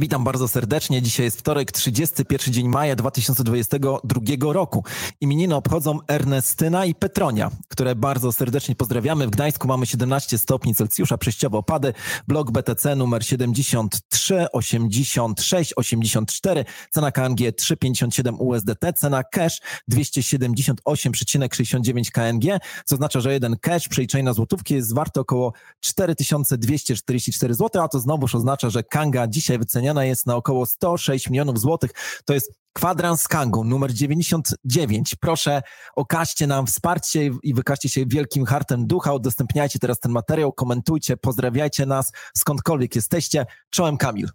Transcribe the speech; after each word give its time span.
Witam 0.00 0.24
bardzo 0.24 0.48
serdecznie. 0.48 1.02
Dzisiaj 1.02 1.24
jest 1.24 1.38
wtorek, 1.38 1.72
31 1.72 2.54
dzień 2.54 2.68
maja 2.68 2.96
2022 2.96 4.52
roku. 4.52 4.84
Imieniny 5.20 5.54
obchodzą 5.54 5.98
Ernestyna 6.08 6.84
i 6.84 6.94
Petronia, 6.94 7.50
które 7.68 7.94
bardzo 7.94 8.32
serdecznie 8.32 8.74
pozdrawiamy. 8.74 9.26
W 9.26 9.30
Gdańsku 9.30 9.68
mamy 9.68 9.86
17 9.86 10.38
stopni 10.38 10.74
Celsjusza, 10.74 11.18
przejściowo 11.18 11.58
opady. 11.58 11.92
Blok 12.28 12.50
BTC 12.50 12.96
numer 12.96 13.24
73, 13.24 14.46
86, 14.52 15.72
84. 15.76 16.64
Cena 16.90 17.12
KNG 17.12 17.38
3,57 17.38 18.36
USDT. 18.38 18.92
Cena 18.96 19.24
cash 19.24 19.60
278,69 19.90 22.10
KNG, 22.10 22.58
co 22.84 22.96
oznacza, 22.96 23.20
że 23.20 23.32
jeden 23.32 23.56
cash 23.56 23.88
przeliczenie 23.88 24.24
na 24.24 24.32
złotówki 24.32 24.74
jest 24.74 24.94
warty 24.94 25.20
około 25.20 25.52
4244 25.80 27.54
zł, 27.54 27.82
a 27.82 27.88
to 27.88 28.00
znowuż 28.00 28.34
oznacza, 28.34 28.70
że 28.70 28.82
Kanga 28.82 29.26
dzisiaj 29.26 29.58
wycenia 29.58 29.87
wyceniana 29.88 30.04
jest 30.04 30.26
na 30.26 30.36
około 30.36 30.66
106 30.66 31.30
milionów 31.30 31.60
złotych. 31.60 31.90
To 32.24 32.34
jest 32.34 32.52
kwadrans 32.72 33.28
Kangu 33.28 33.64
numer 33.64 33.92
99. 33.94 35.14
Proszę, 35.20 35.62
okażcie 35.96 36.46
nam 36.46 36.66
wsparcie 36.66 37.30
i 37.42 37.54
wykażcie 37.54 37.88
się 37.88 38.06
wielkim 38.06 38.44
hartem 38.44 38.86
ducha. 38.86 39.14
Udostępniajcie 39.14 39.78
teraz 39.78 40.00
ten 40.00 40.12
materiał, 40.12 40.52
komentujcie, 40.52 41.16
pozdrawiajcie 41.16 41.86
nas 41.86 42.12
skądkolwiek 42.36 42.96
jesteście. 42.96 43.46
Czołem 43.70 43.96
Kamil. 43.96 44.28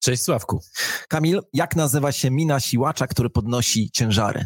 Cześć 0.00 0.22
Sławku. 0.22 0.60
Kamil, 1.08 1.40
jak 1.52 1.76
nazywa 1.76 2.12
się 2.12 2.30
mina 2.30 2.60
siłacza, 2.60 3.06
który 3.06 3.30
podnosi 3.30 3.90
ciężary? 3.90 4.44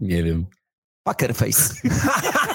Nie 0.00 0.22
wiem. 0.22 0.46
Pokerface. 1.04 1.74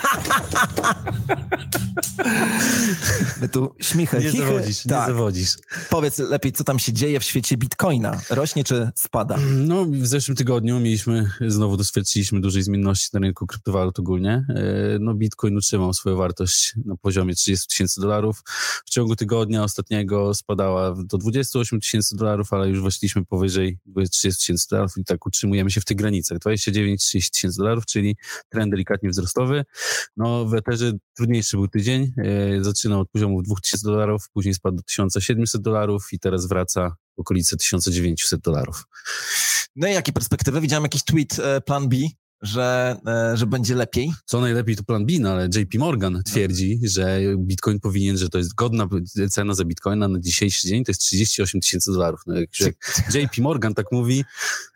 My 3.41 3.49
tu 3.49 3.75
śmichy, 3.81 4.17
Nie 4.17 4.31
chichy. 4.31 4.45
zawodzisz, 4.45 4.83
tak. 4.83 5.07
nie 5.07 5.13
zawodzisz. 5.13 5.49
Powiedz 5.89 6.17
lepiej, 6.17 6.51
co 6.51 6.63
tam 6.63 6.79
się 6.79 6.93
dzieje 6.93 7.19
w 7.19 7.23
świecie 7.23 7.57
bitcoina? 7.57 8.21
Rośnie 8.29 8.63
czy 8.63 8.89
spada? 8.95 9.37
No, 9.57 9.85
w 9.85 10.07
zeszłym 10.07 10.37
tygodniu 10.37 10.79
mieliśmy, 10.79 11.29
znowu 11.47 11.77
doświadczyliśmy 11.77 12.41
dużej 12.41 12.63
zmienności 12.63 13.09
na 13.13 13.19
rynku 13.19 13.47
kryptowalut 13.47 13.99
ogólnie. 13.99 14.45
E, 14.49 14.99
No, 14.99 15.13
Bitcoin 15.13 15.57
utrzymał 15.57 15.93
swoją 15.93 16.15
wartość 16.15 16.73
na 16.85 16.95
poziomie 16.95 17.35
30 17.35 17.67
tysięcy 17.67 18.01
dolarów. 18.01 18.41
W 18.85 18.89
ciągu 18.89 19.15
tygodnia 19.15 19.63
ostatniego 19.63 20.33
spadała 20.33 20.95
do 21.03 21.17
28 21.17 21.79
tysięcy 21.79 22.15
dolarów, 22.15 22.53
ale 22.53 22.69
już 22.69 22.81
weszliśmy 22.81 23.25
powyżej 23.25 23.79
30 24.11 24.39
tysięcy 24.39 24.67
dolarów 24.71 24.97
i 24.97 25.03
tak 25.05 25.25
utrzymujemy 25.25 25.71
się 25.71 25.81
w 25.81 25.85
tych 25.85 25.97
granicach. 25.97 26.37
29-30 26.37 27.29
tysięcy 27.31 27.57
dolarów, 27.57 27.85
czyli 27.85 28.15
trend 28.49 28.71
delikatnie 28.71 29.09
wzrostowy. 29.09 29.65
No, 30.23 30.45
w 30.45 30.53
Etherze 30.53 30.91
trudniejszy 31.17 31.57
był 31.57 31.67
tydzień. 31.67 32.13
E, 32.17 32.63
Zaczynał 32.63 32.99
od 32.99 33.09
poziomu 33.09 33.41
2000 33.41 33.87
dolarów, 33.87 34.29
później 34.33 34.53
spadł 34.53 34.77
do 34.77 34.83
1700 34.83 35.61
dolarów 35.61 36.07
i 36.11 36.19
teraz 36.19 36.47
wraca 36.47 36.95
w 37.17 37.19
okolice 37.19 37.57
1900 37.57 38.41
dolarów. 38.41 38.83
No 39.75 39.87
i 39.87 39.93
jakie 39.93 40.13
perspektywy? 40.13 40.61
Widziałem 40.61 40.83
jakiś 40.83 41.03
tweet 41.03 41.39
e, 41.39 41.61
Plan 41.61 41.89
B, 41.89 41.97
że, 42.41 42.95
e, 43.07 43.37
że 43.37 43.45
będzie 43.45 43.75
lepiej. 43.75 44.13
Co 44.25 44.41
najlepiej 44.41 44.75
to 44.75 44.83
plan 44.83 45.05
B, 45.05 45.13
no 45.19 45.29
ale 45.31 45.45
JP 45.55 45.77
Morgan 45.79 46.21
twierdzi, 46.25 46.79
że 46.83 47.19
Bitcoin 47.37 47.79
powinien, 47.79 48.17
że 48.17 48.29
to 48.29 48.37
jest 48.37 48.55
godna 48.55 48.87
cena 49.29 49.53
za 49.53 49.65
Bitcoina 49.65 50.07
na 50.07 50.19
dzisiejszy 50.19 50.67
dzień, 50.67 50.83
to 50.83 50.91
jest 50.91 51.01
38 51.01 51.61
tysięcy 51.61 51.91
dolarów. 51.91 52.19
No 52.27 52.35
jak, 52.39 52.49
jak 52.59 52.75
JP 53.15 53.37
Morgan 53.41 53.73
tak 53.73 53.85
mówi, 53.91 54.23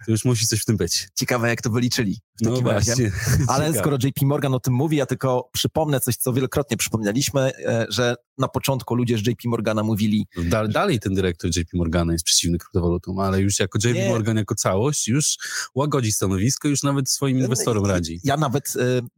to 0.05 0.11
już 0.11 0.25
musi 0.25 0.47
coś 0.47 0.59
w 0.61 0.65
tym 0.65 0.77
być. 0.77 1.07
Ciekawe, 1.15 1.49
jak 1.49 1.61
to 1.61 1.69
wyliczyli 1.69 2.19
w 2.37 2.41
No 2.41 2.49
takim 2.51 2.67
razie. 2.67 2.93
właśnie. 2.95 3.11
Ale 3.47 3.65
Ciekawe. 3.67 3.79
skoro 3.79 3.97
JP 4.03 4.21
Morgan 4.21 4.53
o 4.53 4.59
tym 4.59 4.73
mówi, 4.73 4.97
ja 4.97 5.05
tylko 5.05 5.49
przypomnę 5.53 5.99
coś, 5.99 6.15
co 6.17 6.33
wielokrotnie 6.33 6.77
przypomnieliśmy, 6.77 7.41
e, 7.65 7.85
że 7.89 8.15
na 8.37 8.47
początku 8.47 8.95
ludzie 8.95 9.17
z 9.17 9.27
JP 9.27 9.45
Morgana 9.45 9.83
mówili, 9.83 10.27
Dal, 10.43 10.69
dalej 10.69 10.99
ten 10.99 11.13
dyrektor 11.13 11.51
JP 11.57 11.69
Morgana 11.73 12.13
jest 12.13 12.25
przeciwny 12.25 12.57
kryptowalutom, 12.57 13.19
ale 13.19 13.41
już 13.41 13.59
jako 13.59 13.79
JP 13.83 13.93
Nie. 13.93 14.09
Morgan 14.09 14.37
jako 14.37 14.55
całość 14.55 15.07
już 15.07 15.37
łagodzi 15.75 16.11
stanowisko, 16.11 16.67
już 16.67 16.83
nawet 16.83 17.09
swoim 17.09 17.37
inwestorom 17.39 17.85
radzi. 17.85 18.19
ja 18.23 18.37
nawet 18.37 18.73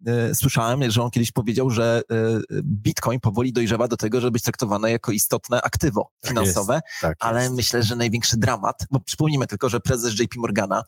e, 0.08 0.12
e, 0.30 0.36
słyszałem, 0.36 0.92
że 0.92 1.04
on 1.04 1.12
kiedyś 1.12 1.32
powiedział, 1.32 1.70
że 1.70 2.02
e, 2.12 2.16
Bitcoin 2.64 3.20
powoli 3.20 3.54
dojrzewa 3.54 3.88
do 3.88 3.98
tego, 3.98 4.22
żeby 4.22 4.32
być 4.32 4.44
traktowane 4.44 4.92
jako 4.92 5.12
istotne 5.12 5.62
aktywo 5.62 6.12
Tak 6.22 6.30
finansowe, 6.30 6.82
Tak 7.02 7.18
ale 7.20 7.44
jest. 7.44 7.56
myślę, 7.56 7.84
że 7.84 7.96
największy 7.96 8.38
dramat, 8.38 8.86
bo 8.92 9.00
przypomnijmy 9.00 9.48
tylko, 9.48 9.70
że 9.70 9.80
prezes 9.80 10.20
JP 10.20 10.36
Morgana 10.38 10.84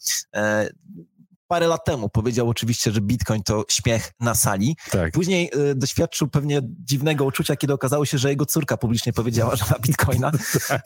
parę 1.50 1.68
lat 1.68 1.86
temu 1.86 2.10
powiedział 2.10 2.50
oczywiście, 2.50 2.92
że 2.92 3.02
Bitcoin 3.02 3.44
to 3.44 3.66
śmiech 3.70 4.12
na 4.20 4.36
sali. 4.36 4.78
tak. 4.92 5.14
Później 5.14 5.52
e, 5.72 5.76
doświadczył 5.76 6.28
pewnie 6.28 6.62
dziwnego 6.64 7.26
uczucia, 7.26 7.56
kiedy 7.56 7.74
okazało 7.74 8.06
się, 8.06 8.18
że 8.18 8.30
jego 8.30 8.46
córka 8.46 8.78
publicznie 8.78 9.14
powiedziała, 9.14 9.56
że 9.56 9.66
ma 9.72 9.80
Bitcoina. 9.80 10.32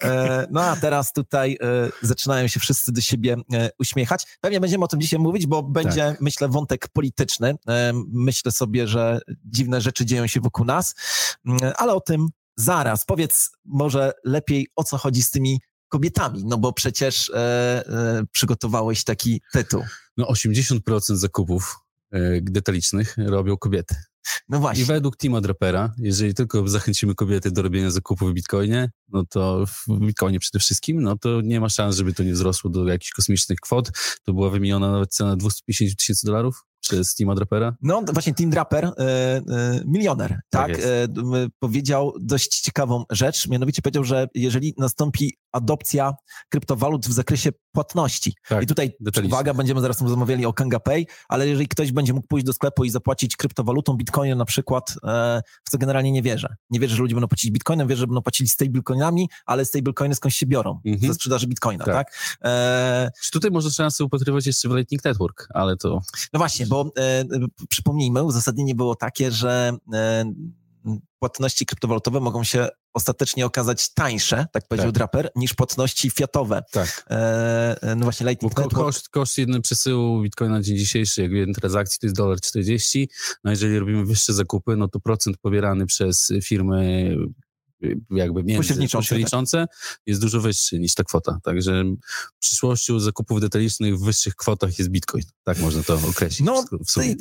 E, 0.03 0.47
no 0.51 0.63
a 0.63 0.75
teraz 0.75 1.13
tutaj 1.13 1.57
e, 1.61 2.07
zaczynają 2.07 2.47
się 2.47 2.59
wszyscy 2.59 2.91
do 2.91 3.01
siebie 3.01 3.35
e, 3.53 3.69
uśmiechać. 3.79 4.25
Pewnie 4.41 4.59
będziemy 4.59 4.85
o 4.85 4.87
tym 4.87 5.01
dzisiaj 5.01 5.19
mówić, 5.19 5.47
bo 5.47 5.63
będzie, 5.63 6.15
myślę, 6.21 6.49
wątek 6.49 6.87
polityczny. 6.87 7.55
E, 7.67 7.91
myślę 8.13 8.51
sobie, 8.51 8.87
że 8.87 9.19
dziwne 9.45 9.81
rzeczy 9.81 10.05
dzieją 10.05 10.27
się 10.27 10.39
wokół 10.39 10.65
nas, 10.65 10.95
Mm, 11.45 11.73
ale 11.77 11.93
o 11.93 12.01
tym 12.01 12.27
zaraz. 12.55 13.05
Powiedz 13.05 13.51
może 13.65 14.11
lepiej, 14.23 14.67
o 14.75 14.83
co 14.83 14.97
chodzi 14.97 15.23
z 15.23 15.31
tymi 15.31 15.61
kobietami, 15.89 16.45
no 16.45 16.57
bo 16.57 16.73
przecież 16.73 17.29
e, 17.29 18.23
przygotowałeś 18.31 19.03
taki 19.03 19.41
tytuł. 19.51 19.83
No 20.17 20.25
80% 20.25 20.79
zakupów 21.15 21.79
e, 22.11 22.41
detalicznych 22.41 23.15
robią 23.17 23.57
kobiety. 23.57 23.95
No 24.49 24.57
I 24.57 24.61
właśnie. 24.61 24.85
według 24.85 25.17
Tima 25.17 25.41
Drapera, 25.41 25.93
jeżeli 25.97 26.33
tylko 26.33 26.67
zachęcimy 26.67 27.15
kobiety 27.15 27.51
do 27.51 27.61
robienia 27.61 27.91
zakupów 27.91 28.31
w 28.31 28.33
Bitcoinie, 28.33 28.91
no 29.09 29.25
to 29.29 29.65
w 29.65 29.99
Bitcoinie 29.99 30.39
przede 30.39 30.59
wszystkim, 30.59 31.01
no 31.01 31.17
to 31.17 31.41
nie 31.41 31.59
ma 31.59 31.69
szans, 31.69 31.95
żeby 31.95 32.13
to 32.13 32.23
nie 32.23 32.33
wzrosło 32.33 32.69
do 32.69 32.87
jakichś 32.87 33.11
kosmicznych 33.11 33.59
kwot. 33.59 33.91
To 34.23 34.33
była 34.33 34.49
wymieniona 34.49 34.91
nawet 34.91 35.13
cena 35.13 35.35
250 35.35 35.97
tysięcy 35.97 36.27
dolarów 36.27 36.63
przez 36.89 37.15
Tima 37.15 37.35
Drapera. 37.35 37.75
No 37.81 38.01
właśnie 38.13 38.33
Tim 38.33 38.49
Draper, 38.49 38.85
e, 38.85 38.91
e, 38.99 39.41
milioner, 39.85 40.39
tak, 40.49 40.69
jest. 40.69 40.83
e, 40.85 41.07
powiedział 41.59 42.13
dość 42.19 42.61
ciekawą 42.61 43.03
rzecz, 43.11 43.47
mianowicie 43.47 43.81
powiedział, 43.81 44.03
że 44.03 44.27
jeżeli 44.35 44.73
nastąpi 44.77 45.37
adopcja 45.51 46.13
kryptowalut 46.49 47.07
w 47.07 47.11
zakresie 47.11 47.49
płatności, 47.71 48.33
Tak, 48.49 48.63
i 48.63 48.67
tutaj 48.67 48.91
detalicznie. 48.99 49.35
uwaga, 49.35 49.53
będziemy 49.53 49.81
zaraz 49.81 50.01
rozmawiali 50.01 50.45
o 50.45 50.53
Kanga 50.53 50.79
Pay, 50.79 51.05
ale 51.29 51.47
jeżeli 51.47 51.67
ktoś 51.67 51.91
będzie 51.91 52.13
mógł 52.13 52.27
pójść 52.27 52.45
do 52.45 52.53
sklepu 52.53 52.85
i 52.85 52.89
zapłacić 52.89 53.35
kryptowalutą, 53.35 53.93
bitcoinem 53.97 54.37
na 54.37 54.45
przykład, 54.45 54.95
w 55.65 55.69
co 55.71 55.77
generalnie 55.77 56.11
nie 56.11 56.21
wierzę. 56.21 56.55
Nie 56.69 56.79
wierzę, 56.79 56.95
że 56.95 57.01
ludzie 57.01 57.15
będą 57.15 57.27
płacić 57.27 57.51
bitcoinem, 57.51 57.87
wierzę, 57.87 57.99
że 57.99 58.07
będą 58.07 58.21
płacili 58.21 58.49
stablecoinami, 58.49 59.29
ale 59.45 59.65
stablecoiny 59.65 60.15
skądś 60.15 60.35
się 60.35 60.45
biorą? 60.45 60.79
Mhm. 60.85 61.07
Ze 61.07 61.13
sprzedaży 61.15 61.47
bitcoina, 61.47 61.85
tak? 61.85 61.93
Tak. 61.95 62.13
E, 62.43 63.11
Czy 63.23 63.31
tutaj 63.31 63.51
może 63.51 63.71
szansę 63.71 64.03
upatrywać 64.03 64.45
jeszcze 64.45 64.69
w 64.69 64.75
Lightning 64.75 65.05
Network, 65.05 65.47
ale 65.53 65.77
to 65.77 66.01
No 66.33 66.37
właśnie, 66.39 66.65
bo 66.73 66.91
e, 66.97 67.25
przypomnijmy, 67.69 68.23
uzasadnienie 68.23 68.75
było 68.75 68.95
takie, 68.95 69.31
że 69.31 69.77
e, 69.93 70.33
płatności 71.19 71.65
kryptowalutowe 71.65 72.19
mogą 72.19 72.43
się 72.43 72.67
ostatecznie 72.93 73.45
okazać 73.45 73.93
tańsze, 73.93 74.47
tak 74.51 74.67
powiedział 74.67 74.91
Tak. 74.91 74.95
Draper, 74.95 75.29
niż 75.35 75.53
płatności 75.53 76.09
fiatowe. 76.09 76.63
tak. 76.71 77.05
E, 77.09 77.81
e, 77.81 77.95
no 77.95 78.03
właśnie 78.03 78.27
Lightning 78.27 78.57
Network. 78.57 78.85
koszt, 78.85 79.09
koszt 79.09 79.37
jednego 79.37 79.61
przesyłu 79.61 80.21
Bitcoina 80.21 80.55
na 80.55 80.61
dzień 80.61 80.77
dzisiejszy, 80.77 81.21
jak 81.21 81.31
jeden 81.31 81.53
transakcji, 81.53 81.99
to 81.99 82.05
jest 82.05 82.15
dolar 82.15 82.41
40. 82.41 83.09
No 83.43 83.51
jeżeli 83.51 83.79
robimy 83.79 84.05
wyższe 84.05 84.33
zakupy, 84.33 84.75
no 84.77 84.87
to 84.87 84.99
procent 84.99 85.37
pobierany 85.37 85.85
przez 85.85 86.33
firmy 86.43 87.15
jakby 88.11 88.43
między 88.43 88.57
Pośredniczące, 88.57 88.97
pośredniczące 88.97 89.65
jest 90.05 90.21
dużo 90.21 90.41
wyższy 90.41 90.79
niż 90.79 90.93
ta 90.93 91.03
kwota. 91.03 91.39
Także 91.43 91.83
w 92.35 92.39
przyszłości 92.39 92.93
u 92.93 92.99
zakupów 92.99 93.41
detalicznych 93.41 93.97
w 93.97 94.03
wyższych 94.03 94.35
kwotach 94.35 94.79
jest 94.79 94.91
Bitcoin. 94.91 95.23
Tak 95.43 95.59
można 95.59 95.83
to 95.83 95.99
określić. 96.09 96.45
No, 96.45 96.65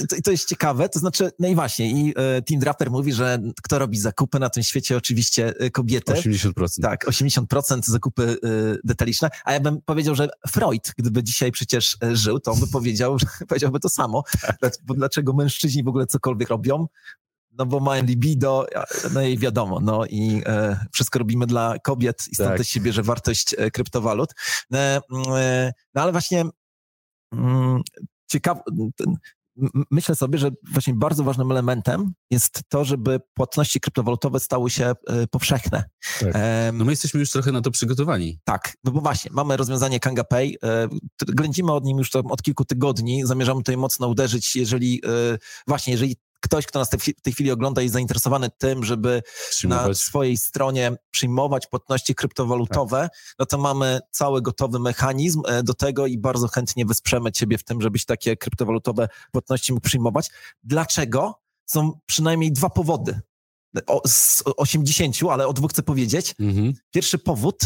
to, 0.08 0.16
to, 0.24 0.30
jest 0.30 0.48
ciekawe, 0.48 0.88
to 0.88 0.98
znaczy, 0.98 1.30
no 1.38 1.48
i 1.48 1.54
właśnie, 1.54 1.90
i 1.90 2.14
e, 2.16 2.42
Tim 2.42 2.60
Draper 2.60 2.90
mówi, 2.90 3.12
że 3.12 3.38
kto 3.62 3.78
robi 3.78 3.98
zakupy 3.98 4.38
na 4.38 4.50
tym 4.50 4.62
świecie, 4.62 4.96
oczywiście 4.96 5.54
e, 5.58 5.70
kobiety. 5.70 6.12
80%. 6.12 6.80
Tak, 6.82 7.06
80% 7.06 7.80
zakupy 7.82 8.22
y, 8.22 8.78
detaliczne, 8.84 9.30
a 9.44 9.52
ja 9.52 9.60
bym 9.60 9.82
powiedział, 9.84 10.14
że 10.14 10.28
Freud, 10.48 10.92
gdyby 10.98 11.22
dzisiaj 11.22 11.52
przecież 11.52 11.96
e, 12.04 12.16
żył, 12.16 12.40
to 12.40 12.52
on 12.52 12.60
by 12.60 12.66
powiedział, 12.66 13.16
powiedziałby 13.48 13.80
to 13.80 13.88
samo. 13.88 14.22
Bo 14.82 14.94
dlaczego 14.94 15.32
mężczyźni 15.32 15.84
w 15.84 15.88
ogóle 15.88 16.06
cokolwiek 16.06 16.48
robią? 16.48 16.86
No 17.58 17.66
bo 17.66 17.80
mają 17.80 18.04
libido, 18.04 18.66
no 19.14 19.22
i 19.22 19.38
wiadomo, 19.38 19.80
no 19.80 20.06
i 20.06 20.42
e, 20.46 20.86
wszystko 20.92 21.18
robimy 21.18 21.46
dla 21.46 21.78
kobiet 21.78 22.28
i 22.30 22.34
stąd 22.34 22.48
Tak. 22.48 22.58
też 22.58 22.68
się 22.68 22.80
bierze 22.80 23.02
wartość 23.02 23.54
e, 23.58 23.70
kryptowalut. 23.70 24.30
E, 24.72 25.00
mm, 25.12 25.24
e, 25.36 25.72
no 25.94 26.02
ale 26.02 26.12
właśnie 26.12 26.44
mm, 27.32 27.82
ciekaw, 28.30 28.58
ten, 28.96 29.16
myślę 29.90 30.14
sobie, 30.14 30.38
że 30.38 30.50
właśnie 30.72 30.94
bardzo 30.94 31.24
ważnym 31.24 31.50
elementem 31.50 32.12
jest 32.30 32.60
to, 32.68 32.84
żeby 32.84 33.20
płatności 33.34 33.80
kryptowalutowe 33.80 34.40
stały 34.40 34.70
się 34.70 34.84
e, 35.06 35.26
powszechne. 35.26 35.84
Tak. 36.20 36.34
No 36.72 36.84
my 36.84 36.92
jesteśmy 36.92 37.20
już 37.20 37.30
trochę 37.30 37.52
na 37.52 37.60
to 37.60 37.70
przygotowani. 37.70 38.38
tak, 38.44 38.76
no 38.84 38.92
bo 38.92 39.00
właśnie, 39.00 39.30
mamy 39.34 39.56
rozwiązanie 39.56 40.00
Kanga 40.00 40.24
Pay, 40.24 40.52
e, 40.64 40.88
ględzimy 41.26 41.72
od 41.72 41.84
nim 41.84 41.98
już 41.98 42.16
od 42.16 42.42
kilku 42.42 42.64
tygodni, 42.64 43.26
zamierzamy 43.26 43.60
tutaj 43.60 43.76
mocno 43.76 44.08
uderzyć, 44.08 44.56
jeżeli, 44.56 45.02
właśnie, 45.66 45.92
jeżeli 45.92 46.16
ktoś, 46.42 46.66
kto 46.66 46.78
nas 46.78 46.90
w 47.18 47.20
tej 47.22 47.32
chwili 47.32 47.50
ogląda 47.50 47.82
jest 47.82 47.92
zainteresowany 47.92 48.50
tym, 48.58 48.84
żeby 48.84 49.22
na 49.64 49.94
swojej 49.94 50.36
stronie 50.36 50.96
przyjmować 51.10 51.66
płatności 51.66 52.14
kryptowalutowe, 52.14 53.00
tak. 53.00 53.34
no 53.38 53.46
to 53.46 53.58
mamy 53.58 54.00
cały 54.10 54.42
gotowy 54.42 54.78
mechanizm 54.78 55.42
e, 55.46 55.62
do 55.62 55.74
tego 55.74 56.06
i 56.06 56.18
bardzo 56.18 56.48
chętnie 56.48 56.86
wesprzemy 56.86 57.32
Ciebie 57.32 57.58
w 57.58 57.64
tym, 57.64 57.82
żebyś 57.82 58.04
takie 58.04 58.36
kryptowalutowe 58.36 59.08
płatności 59.32 59.72
mógł 59.72 59.86
przyjmować. 59.86 60.30
Dlaczego? 60.62 61.42
Są 61.66 61.92
przynajmniej 62.06 62.52
dwa 62.52 62.70
powody. 62.70 63.20
O, 63.86 64.00
z 64.06 64.42
80, 64.56 65.16
ale 65.30 65.46
o 65.46 65.52
dwóch 65.52 65.70
chcę 65.70 65.82
powiedzieć. 65.82 66.34
Mhm. 66.40 66.72
Pierwszy 66.90 67.18
powód 67.18 67.60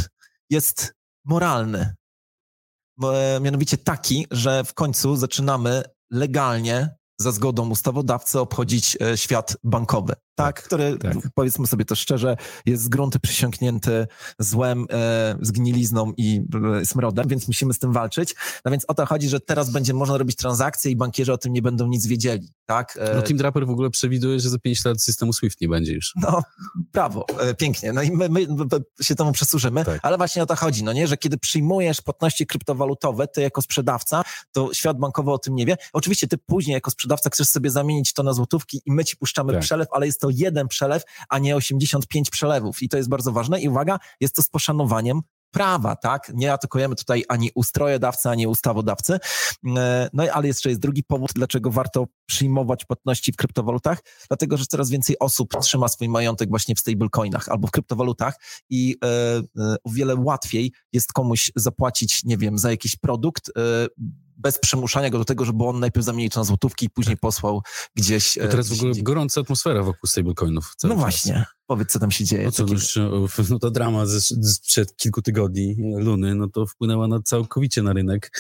jest 0.50 0.94
moralny. 1.25 1.94
E, 3.02 3.40
mianowicie 3.40 3.79
taki, 3.79 4.26
że 4.31 4.64
w 4.64 4.75
końcu 4.75 5.17
zaczynamy 5.17 5.82
legalnie 6.11 6.96
za 7.19 7.33
zgodą 7.33 7.71
ustawodawcy 7.71 8.41
obchodzić 8.41 8.97
e, 9.01 9.17
świat 9.17 9.57
bankowy 9.65 10.15
tak, 10.37 10.62
który, 10.62 10.99
tak. 10.99 11.17
powiedzmy 11.35 11.67
sobie 11.67 11.85
to 11.85 11.94
szczerze, 11.94 12.37
jest 12.67 12.83
z 12.83 12.88
grunty 12.88 13.21
przysiągnięty 13.21 14.06
złem, 14.38 14.87
e, 14.93 15.37
zgnilizną 15.41 16.12
i 16.17 16.43
e, 16.81 16.87
smrodem, 16.87 17.29
więc 17.29 17.49
musimy 17.49 17.75
z 17.75 17.79
tym 17.79 17.93
walczyć. 17.93 18.35
No 18.65 18.71
więc 18.71 18.85
o 18.88 18.94
to 18.94 19.06
chodzi, 19.06 19.29
że 19.29 19.41
teraz 19.41 19.71
będzie 19.71 19.94
można 19.94 20.19
robić 20.19 20.37
transakcje 20.37 20.91
i 20.91 20.97
bankierzy 20.97 21.33
o 21.33 21.38
tym 21.38 21.53
nie 21.53 21.62
będą 21.62 21.87
nic 21.87 22.06
wiedzieli, 22.06 22.49
tak? 22.67 22.99
E, 23.00 23.15
no 23.15 23.23
Team 23.23 23.38
Draper 23.38 23.67
w 23.67 23.71
ogóle 23.71 23.91
przewiduje, 23.91 24.41
że 24.41 24.50
za 24.50 24.59
5 24.59 24.85
lat 24.85 25.03
systemu 25.03 25.33
SWIFT 25.33 25.61
nie 25.61 25.69
będzie 25.69 25.93
już. 25.93 26.12
No, 26.17 26.43
brawo, 26.93 27.27
e, 27.41 27.55
pięknie. 27.55 27.93
No 27.93 28.03
i 28.03 28.11
my, 28.11 28.29
my, 28.29 28.47
my 28.49 28.67
się 29.03 29.15
temu 29.15 29.32
przesłużymy, 29.32 29.85
tak. 29.85 30.00
ale 30.03 30.17
właśnie 30.17 30.43
o 30.43 30.47
to 30.47 30.56
chodzi, 30.56 30.85
no 30.85 30.93
nie, 30.93 31.06
że 31.06 31.17
kiedy 31.17 31.39
przyjmujesz 31.39 32.00
płatności 32.00 32.47
kryptowalutowe, 32.47 33.29
ty 33.29 33.41
jako 33.41 33.62
sprzedawca, 33.62 34.23
to 34.53 34.75
świat 34.75 34.99
bankowy 34.99 35.31
o 35.31 35.39
tym 35.39 35.55
nie 35.55 35.67
wie. 35.67 35.77
Oczywiście 35.93 36.29
ty 36.29 36.39
później 36.39 36.75
jako 36.75 36.91
sprzedawca 36.91 37.31
chcesz 37.31 37.49
sobie 37.49 37.71
zamienić 37.71 38.12
to 38.12 38.23
na 38.23 38.32
złotówki 38.32 38.82
i 38.87 38.93
my 38.93 39.05
ci 39.05 39.17
puszczamy 39.17 39.53
tak. 39.53 39.62
przelew, 39.62 39.89
ale 39.93 40.06
jest 40.06 40.21
to 40.21 40.25
to 40.26 40.31
jeden 40.32 40.69
przelew, 40.69 41.02
a 41.28 41.38
nie 41.38 41.56
85 41.56 42.31
przelewów. 42.31 42.82
I 42.82 42.88
to 42.88 42.96
jest 42.96 43.08
bardzo 43.08 43.32
ważne. 43.32 43.61
I 43.61 43.69
uwaga, 43.69 43.99
jest 44.20 44.34
to 44.37 44.43
z 44.43 44.49
poszanowaniem 44.49 45.20
prawa, 45.50 45.96
tak? 45.96 46.32
Nie 46.34 46.52
atakujemy 46.52 46.94
tutaj 46.96 47.25
ani 47.28 47.50
ustrojodawcy, 47.55 48.28
ani 48.28 48.46
ustawodawcy. 48.46 49.19
E, 49.76 50.11
no 50.12 50.25
ale 50.32 50.46
jeszcze 50.46 50.69
jest 50.69 50.81
drugi 50.81 51.05
powód, 51.05 51.31
dlaczego 51.34 51.70
warto 51.70 52.06
przyjmować 52.26 52.84
płatności 52.84 53.32
w 53.32 53.37
kryptowalutach, 53.37 53.99
dlatego, 54.28 54.56
że 54.56 54.67
coraz 54.67 54.90
więcej 54.90 55.19
osób 55.19 55.55
trzyma 55.61 55.88
swój 55.88 56.08
majątek 56.08 56.49
właśnie 56.49 56.75
w 56.75 56.81
stablecoinach 56.81 57.49
albo 57.49 57.69
w 57.69 57.70
kryptowalutach 57.70 58.34
i 58.70 58.96
e, 59.05 59.08
e, 59.08 59.76
o 59.84 59.90
wiele 59.90 60.14
łatwiej 60.17 60.72
jest 60.93 61.12
komuś 61.12 61.52
zapłacić, 61.56 62.25
nie 62.25 62.37
wiem, 62.37 62.58
za 62.58 62.70
jakiś 62.70 62.96
produkt, 62.96 63.50
bez 64.37 64.59
przymuszania 64.59 65.11
go 65.11 65.19
do 65.19 65.25
tego, 65.25 65.44
żeby 65.44 65.65
on 65.65 65.81
najpierw 65.81 66.06
zamienił 66.06 66.31
to 66.31 66.41
na 66.41 66.44
złotówki 66.44 66.87
i 66.87 66.91
później 66.91 67.17
posłał 67.17 67.62
gdzieś. 67.94 68.35
To 68.35 68.49
teraz 68.49 68.69
w 68.69 68.73
ogóle 68.73 68.93
gorąca 69.03 69.41
atmosfera 69.41 69.83
wokół 69.83 70.09
stablecoinów. 70.09 70.75
No 70.83 70.88
czas. 70.88 70.99
właśnie, 70.99 71.44
powiedz 71.67 71.93
co 71.93 71.99
tam 71.99 72.11
się 72.11 72.25
dzieje. 72.25 72.44
No, 72.44 72.53
co 72.53 72.67
już, 72.67 72.99
no 73.50 73.59
ta 73.59 73.71
drama 73.71 74.05
sprzed 74.43 74.97
kilku 74.97 75.23
tygodni, 75.23 75.77
Luny, 75.99 76.35
no 76.35 76.49
to 76.49 76.67
wpłynęła 76.67 77.09
na 77.09 77.23
całkowicie 77.23 77.83
na 77.83 77.93
rynek, 77.93 78.31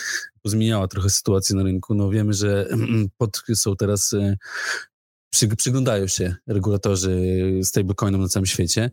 pozmieniała 0.42 0.88
trochę 0.88 1.10
sytuację 1.10 1.56
na 1.56 1.62
rynku. 1.62 1.94
No 1.94 2.10
wiemy, 2.10 2.32
że 2.32 2.68
pod, 3.18 3.42
są 3.54 3.76
teraz 3.76 4.12
e, 4.12 4.36
przy, 5.36 5.56
przyglądają 5.56 6.06
się 6.06 6.34
regulatorzy 6.46 7.40
stablecoinom 7.62 8.20
na 8.20 8.28
całym 8.28 8.46
świecie. 8.46 8.90